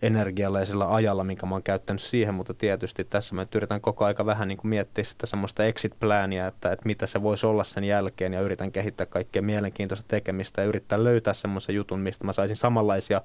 energialla 0.03 0.61
ja 0.61 0.67
sillä 0.67 0.95
ajalla, 0.95 1.25
minkä 1.25 1.47
mä 1.47 1.55
oon 1.55 1.63
käyttänyt 1.63 2.03
siihen, 2.03 2.35
mutta 2.35 2.55
tietysti 2.55 3.05
tässä 3.05 3.35
mä 3.35 3.47
yritän 3.55 3.81
koko 3.81 4.05
aika 4.05 4.27
vähän 4.27 4.49
niin 4.49 4.59
kuin 4.59 4.69
miettiä 4.69 5.05
sitä 5.05 5.27
semmoista 5.27 5.65
exit-plania, 5.65 6.47
että, 6.47 6.73
että 6.73 6.87
mitä 6.87 7.07
se 7.07 7.23
voisi 7.23 7.47
olla 7.47 7.65
sen 7.65 7.85
jälkeen 7.85 8.33
ja 8.33 8.41
yritän 8.41 8.73
kehittää 8.73 9.07
kaikkea 9.07 9.43
mielenkiintoista 9.43 10.09
tekemistä 10.09 10.63
ja 10.63 10.69
yrittää 10.69 11.05
löytää 11.05 11.35
semmoisen 11.35 11.75
jutun, 11.75 12.01
mistä 12.01 12.25
mä 12.25 12.33
saisin 12.33 12.57
samanlaisia 12.57 13.23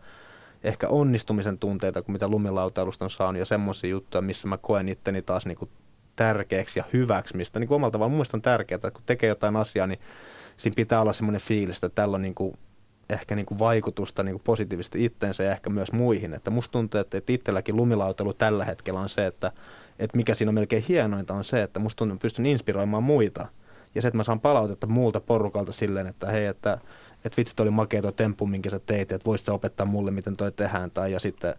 ehkä 0.63 0.87
onnistumisen 0.87 1.57
tunteita 1.57 2.01
kuin 2.01 2.13
mitä 2.13 2.27
lumilautailusta 2.27 3.05
on 3.05 3.09
saanut 3.09 3.39
ja 3.39 3.45
semmoisia 3.45 3.89
juttuja, 3.89 4.21
missä 4.21 4.47
mä 4.47 4.57
koen 4.57 4.89
itteni 4.89 5.21
taas 5.21 5.45
niin 5.45 5.57
kuin 5.57 5.71
tärkeäksi 6.15 6.79
ja 6.79 6.85
hyväksi, 6.93 7.37
mistä 7.37 7.59
niin 7.59 7.73
omalla 7.73 7.91
tavalla 7.91 8.15
mun 8.15 8.25
on 8.33 8.41
tärkeää, 8.41 8.75
että 8.75 8.91
kun 8.91 9.03
tekee 9.05 9.29
jotain 9.29 9.55
asiaa, 9.55 9.87
niin 9.87 9.99
siinä 10.57 10.75
pitää 10.75 11.01
olla 11.01 11.13
semmoinen 11.13 11.41
fiilis, 11.41 11.75
että 11.75 11.89
tällä 11.89 12.15
on 12.15 12.21
niin 12.21 12.35
kuin 12.35 12.53
ehkä 13.09 13.35
niin 13.35 13.45
kuin 13.45 13.59
vaikutusta 13.59 14.23
niin 14.23 14.33
kuin 14.33 14.43
positiivisesti 14.43 15.05
itteensä 15.05 15.43
ja 15.43 15.51
ehkä 15.51 15.69
myös 15.69 15.91
muihin. 15.91 16.33
Että 16.33 16.51
musta 16.51 16.71
tuntuu, 16.71 16.99
että, 16.99 17.17
että 17.17 17.33
itselläkin 17.33 17.75
lumilautelu 17.75 18.33
tällä 18.33 18.65
hetkellä 18.65 18.99
on 18.99 19.09
se, 19.09 19.27
että, 19.27 19.51
että 19.99 20.17
mikä 20.17 20.35
siinä 20.35 20.49
on 20.49 20.55
melkein 20.55 20.83
hienointa 20.89 21.33
on 21.33 21.43
se, 21.43 21.63
että 21.63 21.79
musta 21.79 21.97
tuntuu, 21.97 22.15
että 22.15 22.21
pystyn 22.21 22.45
inspiroimaan 22.45 23.03
muita. 23.03 23.47
Ja 23.95 24.01
se, 24.01 24.07
että 24.07 24.17
mä 24.17 24.23
saan 24.23 24.39
palautetta 24.39 24.87
muulta 24.87 25.21
porukalta 25.21 25.71
silleen, 25.71 26.07
että 26.07 26.27
hei, 26.27 26.45
että, 26.45 26.77
että 27.25 27.37
vitsi, 27.37 27.55
oli 27.59 27.69
makea 27.69 28.01
tuo 28.01 28.11
temppu, 28.11 28.47
minkä 28.47 28.69
sä 28.69 28.79
teit, 28.79 29.11
että 29.11 29.25
voisit 29.25 29.49
opettaa 29.49 29.85
mulle, 29.85 30.11
miten 30.11 30.37
toi 30.37 30.51
tehdään. 30.51 30.91
Tai 30.91 31.11
ja 31.11 31.19
sitten 31.19 31.55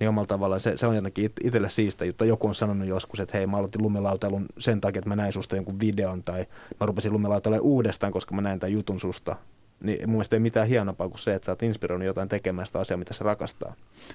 niin 0.00 0.08
omalla 0.08 0.26
tavallaan 0.26 0.60
se, 0.60 0.76
se 0.76 0.86
on 0.86 0.96
jotenkin 0.96 1.30
itselle 1.44 1.68
siistä 1.68 2.04
juttu. 2.04 2.24
Joku 2.24 2.46
on 2.46 2.54
sanonut 2.54 2.88
joskus, 2.88 3.20
että 3.20 3.38
hei, 3.38 3.46
mä 3.46 3.56
aloitin 3.56 3.82
lumilautailun 3.82 4.46
sen 4.58 4.80
takia, 4.80 4.98
että 4.98 5.08
mä 5.08 5.16
näin 5.16 5.32
susta 5.32 5.56
jonkun 5.56 5.80
videon, 5.80 6.22
tai 6.22 6.46
mä 6.80 6.86
rupesin 6.86 7.12
lumilautailemaan 7.12 7.66
uudestaan, 7.66 8.12
koska 8.12 8.34
mä 8.34 8.42
näin 8.42 8.60
tämän 8.60 8.72
jutun 8.72 9.00
susta 9.00 9.36
niin 9.84 9.98
mun 10.00 10.14
mielestä 10.14 10.36
ei 10.36 10.40
mitään 10.40 10.68
hienompaa 10.68 11.08
kuin 11.08 11.18
se, 11.18 11.34
että 11.34 11.46
sä 11.46 11.52
oot 11.52 11.62
inspiroinut 11.62 12.06
jotain 12.06 12.28
tekemään 12.28 12.66
sitä 12.66 12.78
asiaa, 12.78 12.98
mitä 12.98 13.14
se 13.14 13.24
rakastaa. 13.24 13.74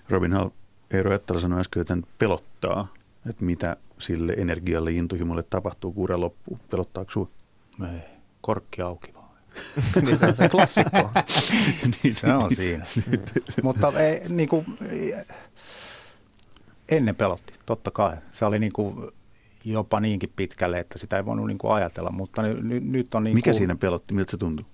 Robin 0.10 0.34
Hall, 0.34 0.50
Eero 0.92 1.14
Ettala 1.14 1.40
sanoi 1.40 1.60
äsken, 1.60 1.82
että 1.82 1.98
pelottaa, 2.18 2.88
että 3.30 3.46
mitä 3.46 3.78
sille 3.98 4.34
energialle, 4.34 4.92
intohimolle 4.92 5.44
tapahtuu, 5.44 5.92
kun 5.92 6.04
ura 6.04 6.20
loppuu. 6.20 6.60
Pelottaako 6.70 7.12
sinua? 7.12 7.30
Ei, 7.94 8.00
korkki 8.42 8.82
auki. 8.82 9.19
niin 10.06 10.20
se 10.20 10.26
on 10.26 10.50
klassikko. 10.50 11.12
niin, 12.04 12.16
se 12.16 12.34
on 12.34 12.56
siinä. 12.56 12.86
Mutta 13.64 14.00
ei, 14.00 14.22
niin 14.30 14.50
kuin, 14.50 14.66
ennen 16.90 17.16
pelotti, 17.16 17.54
totta 17.66 17.92
kai. 17.92 18.18
Se 18.32 18.46
oli 18.46 18.60
niin 18.60 18.74
kuin, 18.74 19.12
jopa 19.66 20.00
niinkin 20.00 20.34
pitkälle, 20.36 20.80
että 20.80 20.98
sitä 20.98 21.18
ei 21.18 21.26
voinut 21.26 21.48
niin 21.48 21.58
kuin 21.58 21.74
ajatella, 21.74 22.12
mutta 22.12 22.42
nyt, 22.42 22.84
nyt 22.84 23.16
on 23.16 23.24
niin 23.24 23.36
Mikä 23.36 23.52
kuin, 23.52 23.58
siinä 23.58 23.76
pelotti? 23.76 24.14
Miltä 24.14 24.32
se 24.32 24.38
tuntui? 24.38 24.66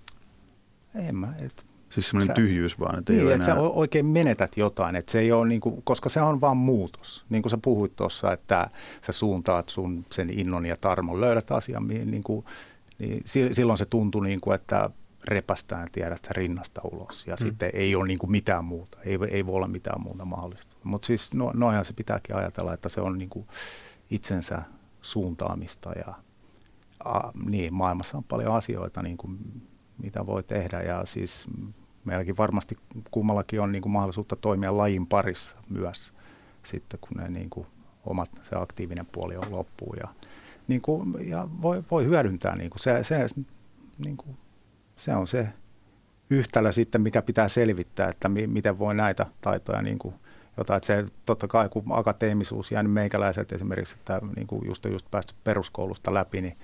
En 0.96 1.16
mä, 1.16 1.34
et, 1.40 1.66
Siis 1.96 2.10
semmoinen 2.10 2.36
tyhjyys 2.36 2.80
vaan, 2.80 3.00
että 3.00 3.14
niin, 3.14 3.32
että 3.32 3.34
enää... 3.34 3.46
sä 3.46 3.56
oikein 3.56 4.06
menetät 4.06 4.58
jotain, 4.58 4.96
että 4.96 5.12
se 5.12 5.20
ei 5.20 5.32
ole 5.32 5.48
niin 5.48 5.62
kuin, 5.62 5.82
koska 5.84 6.10
se 6.10 6.22
on 6.22 6.42
vaan 6.42 6.58
muutos. 6.58 7.26
Niin 7.30 7.42
kuin 7.42 7.50
sä 7.50 7.58
puhuit 7.62 7.96
tuossa, 7.96 8.34
että 8.34 8.70
sä 9.02 9.12
suuntaat 9.12 9.70
sun 9.70 10.06
sen 10.12 10.40
innon 10.40 10.66
ja 10.66 10.76
tarmon, 10.82 11.22
löydät 11.22 11.52
asian, 11.52 11.88
niin, 11.88 12.24
kuin, 12.24 12.46
niin 13.00 13.24
silloin 13.52 13.78
se 13.78 13.86
tuntuu 13.86 14.22
niin 14.22 14.42
kuin, 14.42 14.56
että 14.56 14.90
repästään 15.28 15.88
tiedät 15.92 16.26
sä 16.26 16.34
rinnasta 16.34 16.82
ulos 16.84 17.28
ja 17.28 17.36
mm. 17.40 17.48
sitten 17.48 17.70
ei 17.74 17.96
ole 17.96 18.08
niin 18.08 18.20
kuin 18.20 18.32
mitään 18.32 18.66
muuta, 18.66 18.98
ei, 19.06 19.18
ei 19.30 19.46
voi 19.46 19.56
olla 19.56 19.68
mitään 19.68 20.02
muuta 20.02 20.26
mahdollista. 20.26 20.76
Mutta 20.84 21.06
siis 21.06 21.34
no, 21.34 21.52
noinhan 21.54 21.86
se 21.86 21.94
pitääkin 21.94 22.36
ajatella, 22.36 22.74
että 22.74 22.90
se 22.90 23.02
on 23.02 23.18
niin 23.18 23.30
kuin 23.30 23.48
itsensä 24.10 24.62
suuntaamista 25.02 25.92
ja 25.92 26.14
a, 27.06 27.32
niin, 27.46 27.74
maailmassa 27.74 28.18
on 28.18 28.24
paljon 28.24 28.56
asioita, 28.56 29.02
niin 29.02 29.18
kuin 29.18 29.38
mitä 29.98 30.26
voi 30.26 30.44
tehdä. 30.44 30.82
Ja 30.82 31.06
siis 31.06 31.46
meilläkin 32.06 32.38
varmasti 32.38 32.78
kummallakin 33.12 33.62
on 33.62 33.72
niin 33.72 33.82
kuin 33.82 33.92
mahdollisuutta 33.92 34.36
toimia 34.36 34.78
lajin 34.78 35.08
parissa 35.08 35.58
myös 35.70 36.14
sitten, 36.64 37.00
kun 37.00 37.18
ne 37.18 37.30
niin 37.30 37.50
kuin 37.50 37.68
omat, 38.06 38.32
se 38.42 38.56
aktiivinen 38.56 39.06
puoli 39.06 39.36
on 39.38 39.52
loppuun. 39.52 39.98
Ja, 40.00 40.08
niin 40.68 40.82
kuin, 40.82 41.30
ja 41.30 41.48
voi, 41.62 41.84
voi 41.92 42.06
hyödyntää, 42.06 42.56
niin 42.56 42.70
kuin 42.70 42.80
se, 42.80 43.04
se, 43.04 43.26
niin 43.98 44.18
kuin, 44.18 44.38
se 44.98 45.16
on 45.16 45.28
se 45.28 45.50
yhtälö 46.30 46.72
sitten, 46.72 47.02
mikä 47.02 47.22
pitää 47.22 47.48
selvittää, 47.48 48.10
että 48.10 48.30
mi, 48.30 48.48
miten 48.48 48.80
voi 48.80 48.96
näitä 48.96 49.26
taitoja 49.42 49.82
niin 49.82 50.00
kuin, 50.00 50.16
jotain, 50.58 50.78
että 50.78 50.88
se 50.88 51.06
totta 51.26 51.48
kai 51.48 51.70
kun 51.70 51.84
akateemisuus 51.90 52.72
jäänyt 52.72 52.94
meikäläiset 52.94 53.52
esimerkiksi, 53.52 53.96
että 54.00 54.22
niin 54.36 54.48
kuin 54.48 54.66
just, 54.66 54.86
just 54.86 55.12
päästy 55.12 55.34
peruskoulusta 55.44 56.14
läpi, 56.14 56.42
niin 56.42 56.58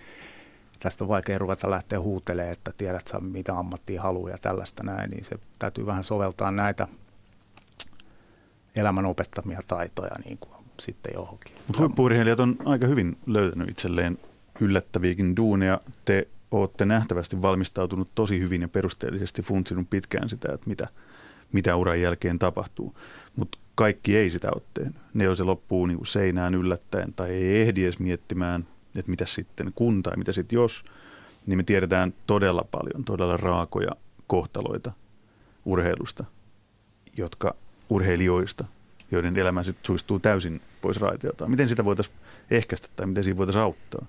tästä 0.79 1.03
on 1.03 1.07
vaikea 1.07 1.37
ruveta 1.37 1.69
lähteä 1.69 1.99
huutelemaan, 1.99 2.51
että 2.51 2.71
tiedät 2.77 3.07
sä 3.07 3.19
mitä 3.19 3.57
ammattia 3.57 4.01
haluaa 4.01 4.31
ja 4.31 4.37
tällaista 4.37 4.83
näin, 4.83 5.09
niin 5.09 5.23
se 5.23 5.35
täytyy 5.59 5.85
vähän 5.85 6.03
soveltaa 6.03 6.51
näitä 6.51 6.87
elämän 8.75 9.05
opettamia 9.05 9.61
taitoja 9.67 10.15
niin 10.25 10.37
kuin 10.37 10.60
sitten 10.81 11.11
johonkin. 11.15 11.53
Mutta 11.67 12.43
on 12.43 12.55
aika 12.65 12.87
hyvin 12.87 13.17
löytänyt 13.25 13.69
itselleen 13.69 14.17
yllättäviäkin 14.59 15.35
duuneja. 15.35 15.81
Te 16.05 16.27
olette 16.51 16.85
nähtävästi 16.85 17.41
valmistautunut 17.41 18.09
tosi 18.15 18.39
hyvin 18.39 18.61
ja 18.61 18.67
perusteellisesti 18.67 19.41
funtsinut 19.41 19.89
pitkään 19.89 20.29
sitä, 20.29 20.53
että 20.53 20.69
mitä, 20.69 20.87
mitä 21.51 21.75
uran 21.75 22.01
jälkeen 22.01 22.39
tapahtuu. 22.39 22.95
Mutta 23.35 23.57
kaikki 23.75 24.17
ei 24.17 24.29
sitä 24.29 24.51
ole 24.55 24.61
tehnyt. 24.73 24.95
Ne, 25.13 25.23
jos 25.23 25.37
se 25.37 25.43
loppuu 25.43 25.85
niin 25.85 25.97
kuin 25.97 26.07
seinään 26.07 26.55
yllättäen 26.55 27.13
tai 27.13 27.29
ei 27.29 27.61
ehdi 27.61 27.83
edes 27.83 27.99
miettimään 27.99 28.67
että 28.99 29.11
mitä 29.11 29.25
sitten 29.25 29.71
kun 29.75 30.03
tai 30.03 30.17
mitä 30.17 30.31
sitten 30.31 30.55
jos, 30.55 30.83
niin 31.45 31.57
me 31.57 31.63
tiedetään 31.63 32.13
todella 32.27 32.65
paljon, 32.71 33.03
todella 33.05 33.37
raakoja 33.37 33.91
kohtaloita 34.27 34.91
urheilusta, 35.65 36.23
jotka 37.17 37.55
urheilijoista, 37.89 38.65
joiden 39.11 39.37
elämä 39.37 39.63
sitten 39.63 39.85
suistuu 39.85 40.19
täysin 40.19 40.61
pois 40.81 40.99
raiteilta. 40.99 41.47
Miten 41.47 41.69
sitä 41.69 41.85
voitaisiin 41.85 42.15
ehkäistä 42.51 42.87
tai 42.95 43.05
miten 43.05 43.23
siinä 43.23 43.37
voitaisiin 43.37 43.63
auttaa? 43.63 44.05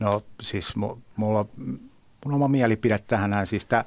No 0.00 0.22
siis 0.42 0.76
mulla, 1.16 1.46
mun 2.24 2.34
oma 2.34 2.48
mielipide 2.48 2.98
tähän 2.98 3.30
näin, 3.30 3.46
siis 3.46 3.64
tämä 3.64 3.84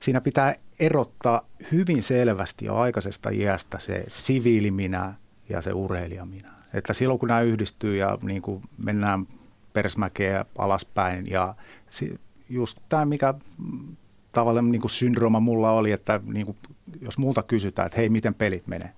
siinä 0.00 0.20
pitää 0.20 0.54
erottaa 0.80 1.46
hyvin 1.72 2.02
selvästi 2.02 2.64
jo 2.64 2.76
aikaisesta 2.76 3.30
iästä 3.30 3.78
se 3.78 4.04
siviiliminä 4.08 5.14
ja 5.48 5.60
se 5.60 5.72
urheilijaminä. 5.72 6.50
Että 6.74 6.92
silloin 6.92 7.18
kun 7.18 7.28
nämä 7.28 7.40
yhdistyy 7.40 7.96
ja 7.96 8.18
niin 8.22 8.42
kuin 8.42 8.62
mennään 8.78 9.26
persmäkeä 9.72 10.44
alaspäin 10.58 11.30
ja 11.30 11.54
just 12.48 12.78
tämä, 12.88 13.04
mikä 13.04 13.34
tavallaan 14.32 14.70
niin 14.70 14.80
kuin 14.80 14.90
syndrooma 14.90 15.40
mulla 15.40 15.70
oli, 15.70 15.92
että 15.92 16.20
niin 16.24 16.46
kuin, 16.46 16.56
jos 17.00 17.18
multa 17.18 17.42
kysytään, 17.42 17.86
että 17.86 17.98
hei, 17.98 18.08
miten 18.08 18.34
pelit 18.34 18.66
menee? 18.66 18.92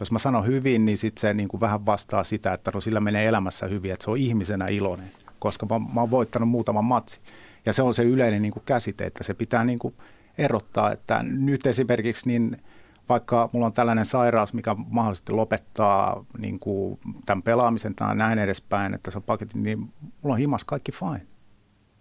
Jos 0.00 0.12
mä 0.12 0.18
sanon 0.18 0.46
hyvin, 0.46 0.84
niin 0.84 0.98
sitten 0.98 1.20
se 1.20 1.34
niin 1.34 1.48
kuin 1.48 1.60
vähän 1.60 1.86
vastaa 1.86 2.24
sitä, 2.24 2.52
että 2.52 2.70
no 2.74 2.80
sillä 2.80 3.00
menee 3.00 3.26
elämässä 3.26 3.66
hyvin, 3.66 3.92
että 3.92 4.04
se 4.04 4.10
on 4.10 4.18
ihmisenä 4.18 4.68
iloinen, 4.68 5.06
koska 5.38 5.66
mä, 5.66 5.78
mä 5.78 6.00
oon 6.00 6.10
voittanut 6.10 6.48
muutaman 6.48 6.84
matsi. 6.84 7.20
Ja 7.66 7.72
se 7.72 7.82
on 7.82 7.94
se 7.94 8.02
yleinen 8.02 8.42
niin 8.42 8.52
kuin 8.52 8.62
käsite, 8.66 9.06
että 9.06 9.24
se 9.24 9.34
pitää 9.34 9.64
niin 9.64 9.78
kuin 9.78 9.94
erottaa, 10.38 10.92
että 10.92 11.22
nyt 11.22 11.66
esimerkiksi 11.66 12.28
niin 12.28 12.62
vaikka 13.08 13.50
mulla 13.52 13.66
on 13.66 13.72
tällainen 13.72 14.04
sairaus, 14.04 14.54
mikä 14.54 14.74
mahdollisesti 14.74 15.32
lopettaa 15.32 16.24
niin 16.38 16.58
kuin 16.58 16.98
tämän 17.26 17.42
pelaamisen 17.42 17.94
tai 17.94 18.16
näin 18.16 18.38
edespäin, 18.38 18.94
että 18.94 19.10
se 19.10 19.18
on 19.18 19.22
paketti, 19.22 19.58
niin 19.58 19.78
mulla 20.22 20.34
on 20.34 20.38
himas 20.38 20.64
kaikki 20.64 20.92
fine, 20.92 21.26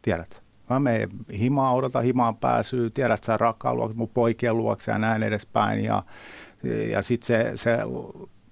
tiedät. 0.01 0.43
Mä 0.71 0.79
menen 0.79 1.09
himaa, 1.39 1.73
odotan 1.73 2.03
himaan 2.03 2.35
pääsyä, 2.35 2.89
tiedät 2.89 3.23
sä 3.23 3.37
rakkaan 3.37 3.77
luokse, 3.77 3.97
mun 3.97 4.09
poikien 4.09 4.57
luokse 4.57 4.91
ja 4.91 4.97
näin 4.97 5.23
edespäin. 5.23 5.83
Ja, 5.83 6.03
ja 6.91 7.01
sitten 7.01 7.27
se, 7.27 7.51
se 7.55 7.77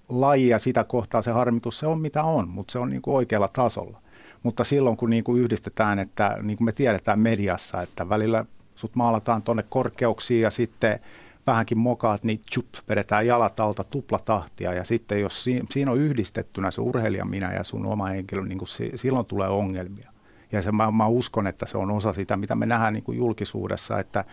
laji 0.09 0.47
ja 0.47 0.59
sitä 0.59 0.83
kohtaa 0.83 1.21
se 1.21 1.31
harmitus, 1.31 1.79
se 1.79 1.87
on 1.87 2.01
mitä 2.01 2.23
on, 2.23 2.47
mutta 2.47 2.71
se 2.71 2.79
on 2.79 2.89
niin 2.89 3.01
kuin 3.01 3.15
oikealla 3.15 3.47
tasolla. 3.47 4.01
Mutta 4.43 4.63
silloin 4.63 4.97
kun 4.97 5.09
niin 5.09 5.23
kuin 5.23 5.41
yhdistetään, 5.41 5.99
että 5.99 6.37
niin 6.41 6.57
kuin 6.57 6.65
me 6.65 6.71
tiedetään 6.71 7.19
mediassa, 7.19 7.81
että 7.81 8.09
välillä 8.09 8.45
sut 8.75 8.95
maalataan 8.95 9.41
tuonne 9.41 9.63
korkeuksiin 9.69 10.41
ja 10.41 10.49
sitten 10.49 10.99
vähänkin 11.47 11.77
mokaat, 11.77 12.23
niin 12.23 12.41
chup, 12.51 12.65
vedetään 12.89 13.27
jalat 13.27 13.59
alta 13.59 13.83
tuplatahtia. 13.83 14.73
Ja 14.73 14.83
sitten 14.83 15.21
jos 15.21 15.43
siinä 15.71 15.91
on 15.91 15.97
yhdistettynä 15.97 16.71
se 16.71 16.81
urheilija 16.81 17.25
minä 17.25 17.53
ja 17.53 17.63
sun 17.63 17.85
oma 17.85 18.05
henkilö, 18.05 18.45
niin 18.45 18.57
kuin 18.57 18.69
silloin 18.95 19.25
tulee 19.25 19.49
ongelmia. 19.49 20.11
Ja 20.51 20.61
se, 20.61 20.71
mä, 20.71 20.91
mä 20.91 21.07
uskon, 21.07 21.47
että 21.47 21.65
se 21.65 21.77
on 21.77 21.91
osa 21.91 22.13
sitä, 22.13 22.37
mitä 22.37 22.55
me 22.55 22.65
nähdään 22.65 22.93
niin 22.93 23.03
kuin 23.03 23.17
julkisuudessa, 23.17 23.99
että 23.99 24.25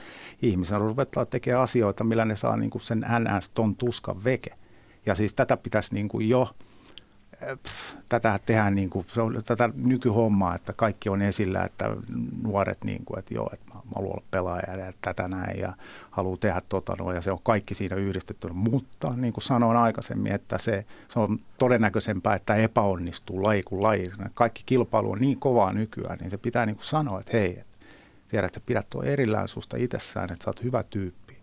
ihmisen 0.42 0.80
ruvetaan 0.80 1.26
tekemään 1.26 1.62
asioita, 1.62 2.04
millä 2.04 2.24
ne 2.24 2.36
saa 2.36 2.56
niin 2.56 2.70
kuin 2.70 2.82
sen 2.82 3.06
NS 3.18 3.50
ton 3.50 3.76
tuskan 3.76 4.24
veke. 4.24 4.54
Ja 5.06 5.14
siis 5.14 5.34
tätä 5.34 5.56
pitäisi 5.56 5.94
niin 5.94 6.08
kuin 6.08 6.28
jo 6.28 6.48
tätä 8.08 8.40
tehdään 8.46 8.74
niin 8.74 8.90
kuin, 8.90 9.06
se 9.14 9.20
on 9.20 9.42
tätä 9.44 9.70
nykyhommaa, 9.74 10.54
että 10.54 10.72
kaikki 10.76 11.08
on 11.08 11.22
esillä, 11.22 11.64
että 11.64 11.96
nuoret 12.42 12.84
niin 12.84 13.04
kuin, 13.04 13.18
että 13.18 13.34
joo, 13.34 13.50
että 13.52 13.74
mä, 13.74 13.74
mä 13.74 13.92
haluan 13.94 14.12
olla 14.12 14.22
pelaaja 14.30 14.76
ja 14.76 14.92
tätä 15.00 15.28
näin 15.28 15.58
ja 15.58 15.72
haluaa 16.10 16.36
tehdä 16.36 16.62
tota 16.68 16.92
noin 16.98 17.14
ja 17.14 17.22
se 17.22 17.32
on 17.32 17.38
kaikki 17.42 17.74
siinä 17.74 17.96
yhdistetty. 17.96 18.48
Mutta 18.52 19.10
niin 19.16 19.32
kuin 19.32 19.44
sanoin 19.44 19.76
aikaisemmin, 19.76 20.32
että 20.32 20.58
se, 20.58 20.84
se 21.08 21.18
on 21.18 21.38
todennäköisempää, 21.58 22.34
että 22.34 22.54
epäonnistuu 22.54 23.42
laji 23.42 23.62
kuin 23.62 23.82
laji. 23.82 24.12
Kaikki 24.34 24.62
kilpailu 24.66 25.12
on 25.12 25.18
niin 25.18 25.40
kovaa 25.40 25.72
nykyään, 25.72 26.18
niin 26.18 26.30
se 26.30 26.36
pitää 26.36 26.66
niin 26.66 26.76
kuin 26.76 26.86
sanoa, 26.86 27.20
että 27.20 27.36
hei, 27.36 27.58
että 27.58 27.76
tiedät, 28.28 28.56
että 28.56 28.66
pidät 28.66 28.86
tuo 28.90 29.02
erillään 29.02 29.48
susta 29.48 29.76
itsessään, 29.76 30.32
että 30.32 30.44
sä 30.44 30.50
oot 30.50 30.62
hyvä 30.62 30.82
tyyppi. 30.82 31.36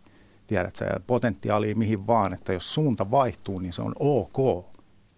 Tiedät, 0.47 0.75
sä 0.75 0.85
potentiaali 1.07 1.75
mihin 1.75 2.07
vaan, 2.07 2.33
että 2.33 2.53
jos 2.53 2.73
suunta 2.73 3.11
vaihtuu, 3.11 3.59
niin 3.59 3.73
se 3.73 3.81
on 3.81 3.93
ok 3.99 4.72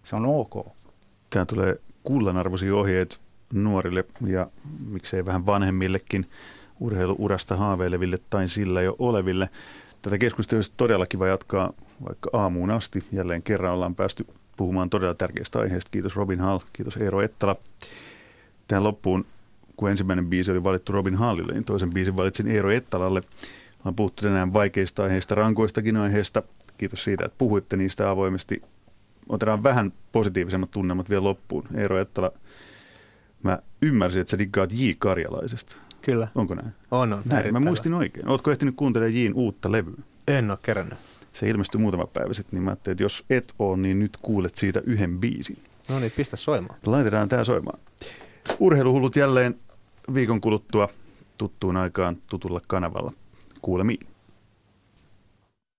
se 0.06 0.16
on 0.16 0.26
ok. 0.26 0.68
Tämä 1.30 1.46
tulee 1.46 1.76
kullanarvoisia 2.04 2.76
ohjeet 2.76 3.20
nuorille 3.54 4.06
ja 4.28 4.48
miksei 4.86 5.26
vähän 5.26 5.46
vanhemmillekin 5.46 6.30
urheiluurasta 6.80 7.56
haaveileville 7.56 8.18
tai 8.30 8.48
sillä 8.48 8.82
jo 8.82 8.96
oleville. 9.00 9.50
Tätä 10.02 10.18
keskustelua 10.18 10.58
olisi 10.58 10.74
todella 10.78 11.06
kiva 11.06 11.28
jatkaa 11.28 11.74
vaikka 12.08 12.30
aamuun 12.34 12.72
asti. 12.72 13.04
Jälleen 13.12 13.44
kerran 13.44 13.74
ollaan 13.74 13.96
päästy 13.96 14.28
puhumaan 14.58 14.90
todella 14.90 15.14
tärkeästä 15.14 15.60
aiheesta. 15.60 15.92
Kiitos 15.92 16.16
Robin 16.16 16.40
Hall, 16.40 16.60
kiitos 16.74 16.98
Eero 16.98 17.22
Ettala. 17.22 17.56
Tähän 18.68 18.84
loppuun, 18.84 19.26
kun 19.78 19.90
ensimmäinen 19.90 20.28
biisi 20.28 20.52
oli 20.52 20.64
valittu 20.64 20.92
Robin 20.92 21.16
Hallille, 21.16 21.54
niin 21.54 21.66
toisen 21.66 21.94
biisin 21.94 22.16
valitsin 22.16 22.48
Eero 22.48 22.72
Ettalalle. 22.72 23.22
Ollaan 23.80 23.96
puhuttu 23.96 24.24
tänään 24.24 24.54
vaikeista 24.54 25.04
aiheista, 25.04 25.36
rankoistakin 25.36 25.98
aiheista. 25.98 26.44
Kiitos 26.78 27.04
siitä, 27.04 27.26
että 27.26 27.38
puhuitte 27.38 27.78
niistä 27.78 28.10
avoimesti 28.10 28.62
otetaan 29.30 29.64
vähän 29.64 29.94
positiivisemmat 30.12 30.72
tunnelmat 30.72 31.10
vielä 31.10 31.24
loppuun. 31.24 31.68
Eero 31.76 32.00
Ettala, 32.00 32.32
mä 33.44 33.60
ymmärsin, 33.82 34.22
että 34.22 34.32
sä 34.32 34.40
diggaat 34.40 34.72
J. 34.74 34.90
Karjalaisesta. 34.98 35.76
Kyllä. 36.02 36.28
Onko 36.36 36.56
näin? 36.56 36.74
On, 36.92 37.14
on. 37.14 37.22
Näin, 37.26 37.54
mä 37.54 37.60
muistin 37.60 37.94
oikein. 37.94 38.30
Ootko 38.30 38.52
ehtinyt 38.52 38.76
kuuntelemaan 38.76 39.16
Jin 39.16 39.34
uutta 39.34 39.72
levyä? 39.72 40.04
En 40.28 40.52
ole 40.52 40.60
kerännyt. 40.62 41.00
Se 41.34 41.50
ilmestyi 41.50 41.82
muutama 41.82 42.08
päivä 42.08 42.34
sitten, 42.34 42.58
niin 42.58 42.64
mä 42.64 42.70
ajattelin, 42.70 42.94
että 42.94 43.04
jos 43.04 43.26
et 43.30 43.54
ole, 43.60 43.78
niin 43.78 44.00
nyt 44.00 44.18
kuulet 44.22 44.56
siitä 44.56 44.82
yhden 44.86 45.20
biisin. 45.20 45.58
No 45.90 46.00
niin, 46.00 46.12
pistä 46.16 46.36
soimaan. 46.36 46.80
Laitetaan 46.86 47.30
tää 47.30 47.44
soimaan. 47.44 47.80
Urheiluhullut 48.60 49.16
jälleen 49.16 49.60
viikon 50.14 50.42
kuluttua 50.42 50.90
tuttuun 51.38 51.78
aikaan 51.78 52.18
tutulla 52.30 52.62
kanavalla. 52.68 53.12
Kuulemiin. 53.62 54.08